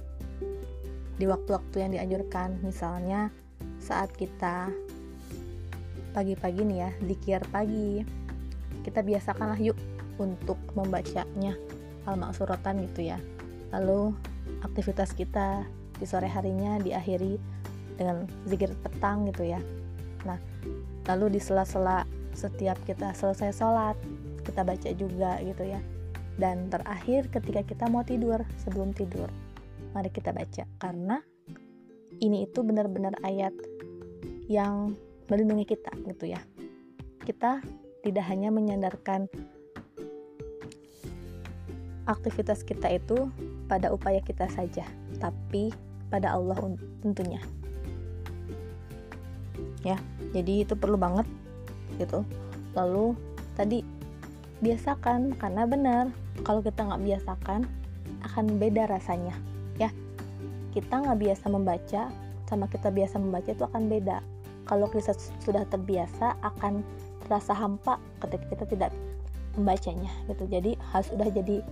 Di 1.18 1.26
waktu-waktu 1.26 1.76
yang 1.82 1.92
dianjurkan 1.98 2.62
misalnya 2.62 3.34
saat 3.82 4.14
kita 4.14 4.70
pagi-pagi 6.14 6.62
nih 6.66 6.78
ya 6.82 6.90
dikir 7.06 7.42
pagi 7.54 8.02
kita 8.82 9.06
biasakanlah 9.06 9.60
yuk 9.62 9.78
untuk 10.18 10.58
membacanya 10.74 11.54
al-maksuratan 12.10 12.90
gitu 12.90 13.14
ya 13.14 13.22
lalu 13.74 14.16
aktivitas 14.64 15.12
kita 15.14 15.66
di 15.98 16.06
sore 16.06 16.30
harinya 16.30 16.78
diakhiri 16.80 17.38
dengan 17.98 18.30
zikir 18.46 18.72
petang 18.86 19.26
gitu 19.28 19.44
ya. 19.44 19.60
Nah 20.24 20.38
lalu 21.10 21.38
di 21.38 21.40
sela-sela 21.42 22.06
setiap 22.38 22.78
kita 22.86 23.18
selesai 23.18 23.58
sholat 23.58 23.98
kita 24.46 24.62
baca 24.64 24.90
juga 24.94 25.42
gitu 25.42 25.64
ya. 25.66 25.82
Dan 26.38 26.70
terakhir 26.70 27.34
ketika 27.34 27.66
kita 27.66 27.90
mau 27.90 28.06
tidur 28.06 28.46
sebelum 28.62 28.94
tidur 28.94 29.28
mari 29.98 30.14
kita 30.14 30.30
baca. 30.30 30.64
Karena 30.78 31.18
ini 32.22 32.46
itu 32.46 32.62
benar-benar 32.62 33.18
ayat 33.26 33.54
yang 34.48 34.94
melindungi 35.28 35.66
kita 35.66 35.92
gitu 36.08 36.30
ya. 36.30 36.40
Kita 37.26 37.60
tidak 38.06 38.26
hanya 38.32 38.54
menyandarkan 38.54 39.28
aktivitas 42.08 42.64
kita 42.64 42.88
itu 42.88 43.28
pada 43.68 43.92
upaya 43.92 44.24
kita 44.24 44.48
saja 44.48 44.88
tapi 45.20 45.76
pada 46.08 46.34
Allah 46.36 46.56
tentunya. 47.04 47.40
Ya 49.84 50.00
jadi 50.32 50.64
itu 50.64 50.74
perlu 50.74 50.96
banget 50.96 51.28
gitu. 52.00 52.24
Lalu 52.74 53.14
tadi 53.60 53.84
biasakan 54.64 55.38
karena 55.38 55.70
benar 55.70 56.04
kalau 56.42 56.66
kita 56.66 56.82
nggak 56.82 57.04
biasakan 57.04 57.68
akan 58.26 58.46
beda 58.58 58.90
rasanya 58.90 59.36
ya. 59.78 59.92
Kita 60.74 61.04
nggak 61.04 61.20
biasa 61.20 61.46
membaca 61.52 62.02
sama 62.48 62.66
kita 62.72 62.90
biasa 62.90 63.20
membaca 63.20 63.50
itu 63.52 63.64
akan 63.68 63.92
beda. 63.92 64.24
Kalau 64.68 64.88
kita 64.92 65.16
sudah 65.44 65.64
terbiasa 65.68 66.36
akan 66.44 66.84
terasa 67.28 67.56
hampa 67.56 68.00
ketika 68.24 68.46
kita 68.56 68.66
tidak 68.68 68.92
membacanya 69.56 70.12
gitu. 70.32 70.48
Jadi 70.48 70.76
harus 70.94 71.08
sudah 71.12 71.28
jadi 71.32 71.64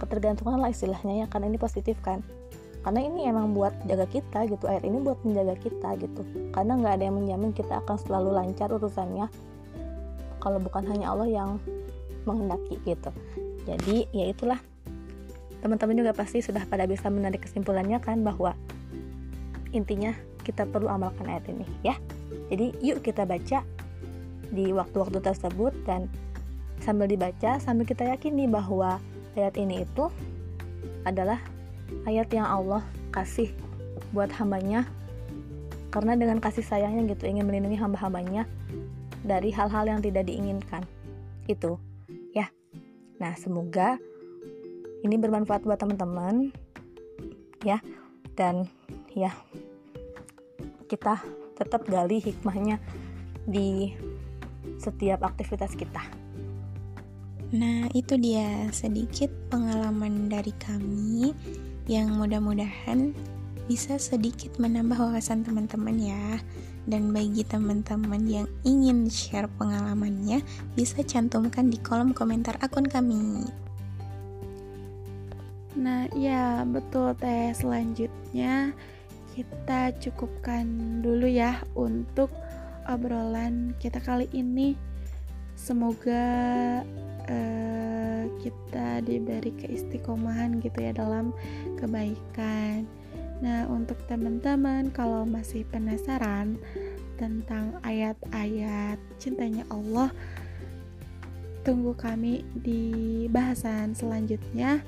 ketergantungan 0.00 0.58
lah 0.58 0.70
istilahnya 0.70 1.24
ya 1.24 1.26
karena 1.30 1.50
ini 1.50 1.58
positif 1.58 1.98
kan. 2.02 2.20
Karena 2.84 3.00
ini 3.00 3.24
emang 3.24 3.56
buat 3.56 3.72
jaga 3.88 4.04
kita 4.04 4.44
gitu 4.44 4.68
ayat 4.68 4.84
ini 4.84 5.00
buat 5.00 5.16
menjaga 5.24 5.56
kita 5.56 5.96
gitu. 6.04 6.22
Karena 6.52 6.76
nggak 6.76 6.92
ada 7.00 7.04
yang 7.08 7.16
menjamin 7.16 7.50
kita 7.56 7.80
akan 7.80 7.96
selalu 7.96 8.30
lancar 8.36 8.68
urusannya 8.68 9.32
kalau 10.44 10.60
bukan 10.60 10.84
hanya 10.92 11.16
Allah 11.16 11.28
yang 11.28 11.56
menghendaki 12.28 12.76
gitu. 12.84 13.08
Jadi 13.64 14.04
ya 14.12 14.28
itulah. 14.28 14.60
Teman-teman 15.64 15.96
juga 15.96 16.12
pasti 16.12 16.44
sudah 16.44 16.60
pada 16.68 16.84
bisa 16.84 17.08
menarik 17.08 17.40
kesimpulannya 17.40 17.96
kan 17.96 18.20
bahwa 18.20 18.52
intinya 19.72 20.12
kita 20.44 20.68
perlu 20.68 20.92
amalkan 20.92 21.24
ayat 21.24 21.48
ini 21.48 21.64
ya. 21.80 21.96
Jadi 22.52 22.76
yuk 22.84 23.00
kita 23.00 23.24
baca 23.24 23.64
di 24.52 24.76
waktu-waktu 24.76 25.24
tersebut 25.24 25.72
dan 25.88 26.12
sambil 26.84 27.08
dibaca 27.08 27.56
sambil 27.56 27.88
kita 27.88 28.04
yakini 28.04 28.44
bahwa 28.44 29.00
ayat 29.34 29.54
ini 29.58 29.82
itu 29.86 30.10
adalah 31.04 31.38
ayat 32.08 32.30
yang 32.32 32.48
Allah 32.48 32.82
kasih 33.14 33.52
buat 34.10 34.30
hambanya. 34.34 34.88
Karena 35.94 36.18
dengan 36.18 36.42
kasih 36.42 36.66
sayangnya 36.66 37.14
gitu 37.14 37.30
ingin 37.30 37.46
melindungi 37.46 37.78
hamba-hambanya 37.78 38.50
dari 39.22 39.54
hal-hal 39.54 39.86
yang 39.86 40.00
tidak 40.02 40.26
diinginkan. 40.26 40.82
Itu 41.46 41.78
ya. 42.34 42.50
Nah 43.22 43.38
semoga 43.38 43.98
ini 45.06 45.14
bermanfaat 45.14 45.62
buat 45.62 45.78
teman-teman 45.78 46.50
ya. 47.62 47.78
Dan 48.34 48.66
ya 49.14 49.30
kita 50.90 51.22
tetap 51.54 51.86
gali 51.86 52.18
hikmahnya 52.18 52.82
di 53.46 53.94
setiap 54.82 55.22
aktivitas 55.22 55.78
kita. 55.78 56.23
Nah, 57.54 57.86
itu 57.94 58.18
dia 58.18 58.66
sedikit 58.74 59.30
pengalaman 59.46 60.26
dari 60.26 60.50
kami 60.58 61.30
yang 61.86 62.18
mudah-mudahan 62.18 63.14
bisa 63.70 63.94
sedikit 63.94 64.58
menambah 64.58 64.98
wawasan 64.98 65.46
teman-teman 65.46 65.94
ya. 65.94 66.42
Dan 66.90 67.14
bagi 67.14 67.46
teman-teman 67.46 68.26
yang 68.26 68.50
ingin 68.66 69.06
share 69.06 69.46
pengalamannya, 69.54 70.42
bisa 70.74 71.06
cantumkan 71.06 71.70
di 71.70 71.78
kolom 71.78 72.10
komentar 72.10 72.58
akun 72.58 72.90
kami. 72.90 73.46
Nah, 75.78 76.10
ya 76.10 76.66
betul 76.66 77.14
teh. 77.14 77.54
Selanjutnya 77.54 78.74
kita 79.38 79.94
cukupkan 80.02 80.66
dulu 81.06 81.30
ya 81.30 81.62
untuk 81.78 82.34
obrolan 82.90 83.78
kita 83.78 84.02
kali 84.02 84.26
ini. 84.34 84.74
Semoga 85.54 86.82
uh, 87.28 88.22
kita 88.40 89.00
diberi 89.04 89.52
keistiqomahan 89.56 90.60
gitu 90.60 90.78
ya 90.80 90.92
dalam 90.92 91.32
kebaikan. 91.80 92.84
Nah, 93.44 93.68
untuk 93.68 94.00
teman-teman 94.08 94.88
kalau 94.94 95.26
masih 95.28 95.68
penasaran 95.68 96.56
tentang 97.20 97.76
ayat-ayat 97.84 98.96
cintanya 99.20 99.68
Allah, 99.68 100.08
tunggu 101.66 101.92
kami 101.96 102.44
di 102.56 103.24
bahasan 103.28 103.92
selanjutnya. 103.92 104.80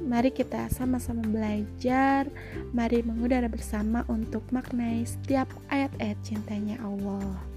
Mari 0.00 0.32
kita 0.34 0.66
sama-sama 0.72 1.22
belajar, 1.22 2.26
mari 2.74 3.04
mengudara 3.04 3.46
bersama 3.46 4.02
untuk 4.10 4.42
maknai 4.50 5.06
setiap 5.06 5.46
ayat-ayat 5.70 6.18
cintanya 6.24 6.80
Allah. 6.82 7.49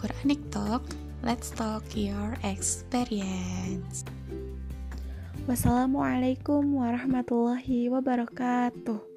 Quranic 0.00 0.40
Talk, 0.48 0.80
let's 1.20 1.52
talk 1.52 1.84
your 1.92 2.32
experience. 2.40 4.00
Wassalamualaikum 5.44 6.72
warahmatullahi 6.72 7.92
wabarakatuh. 7.92 9.09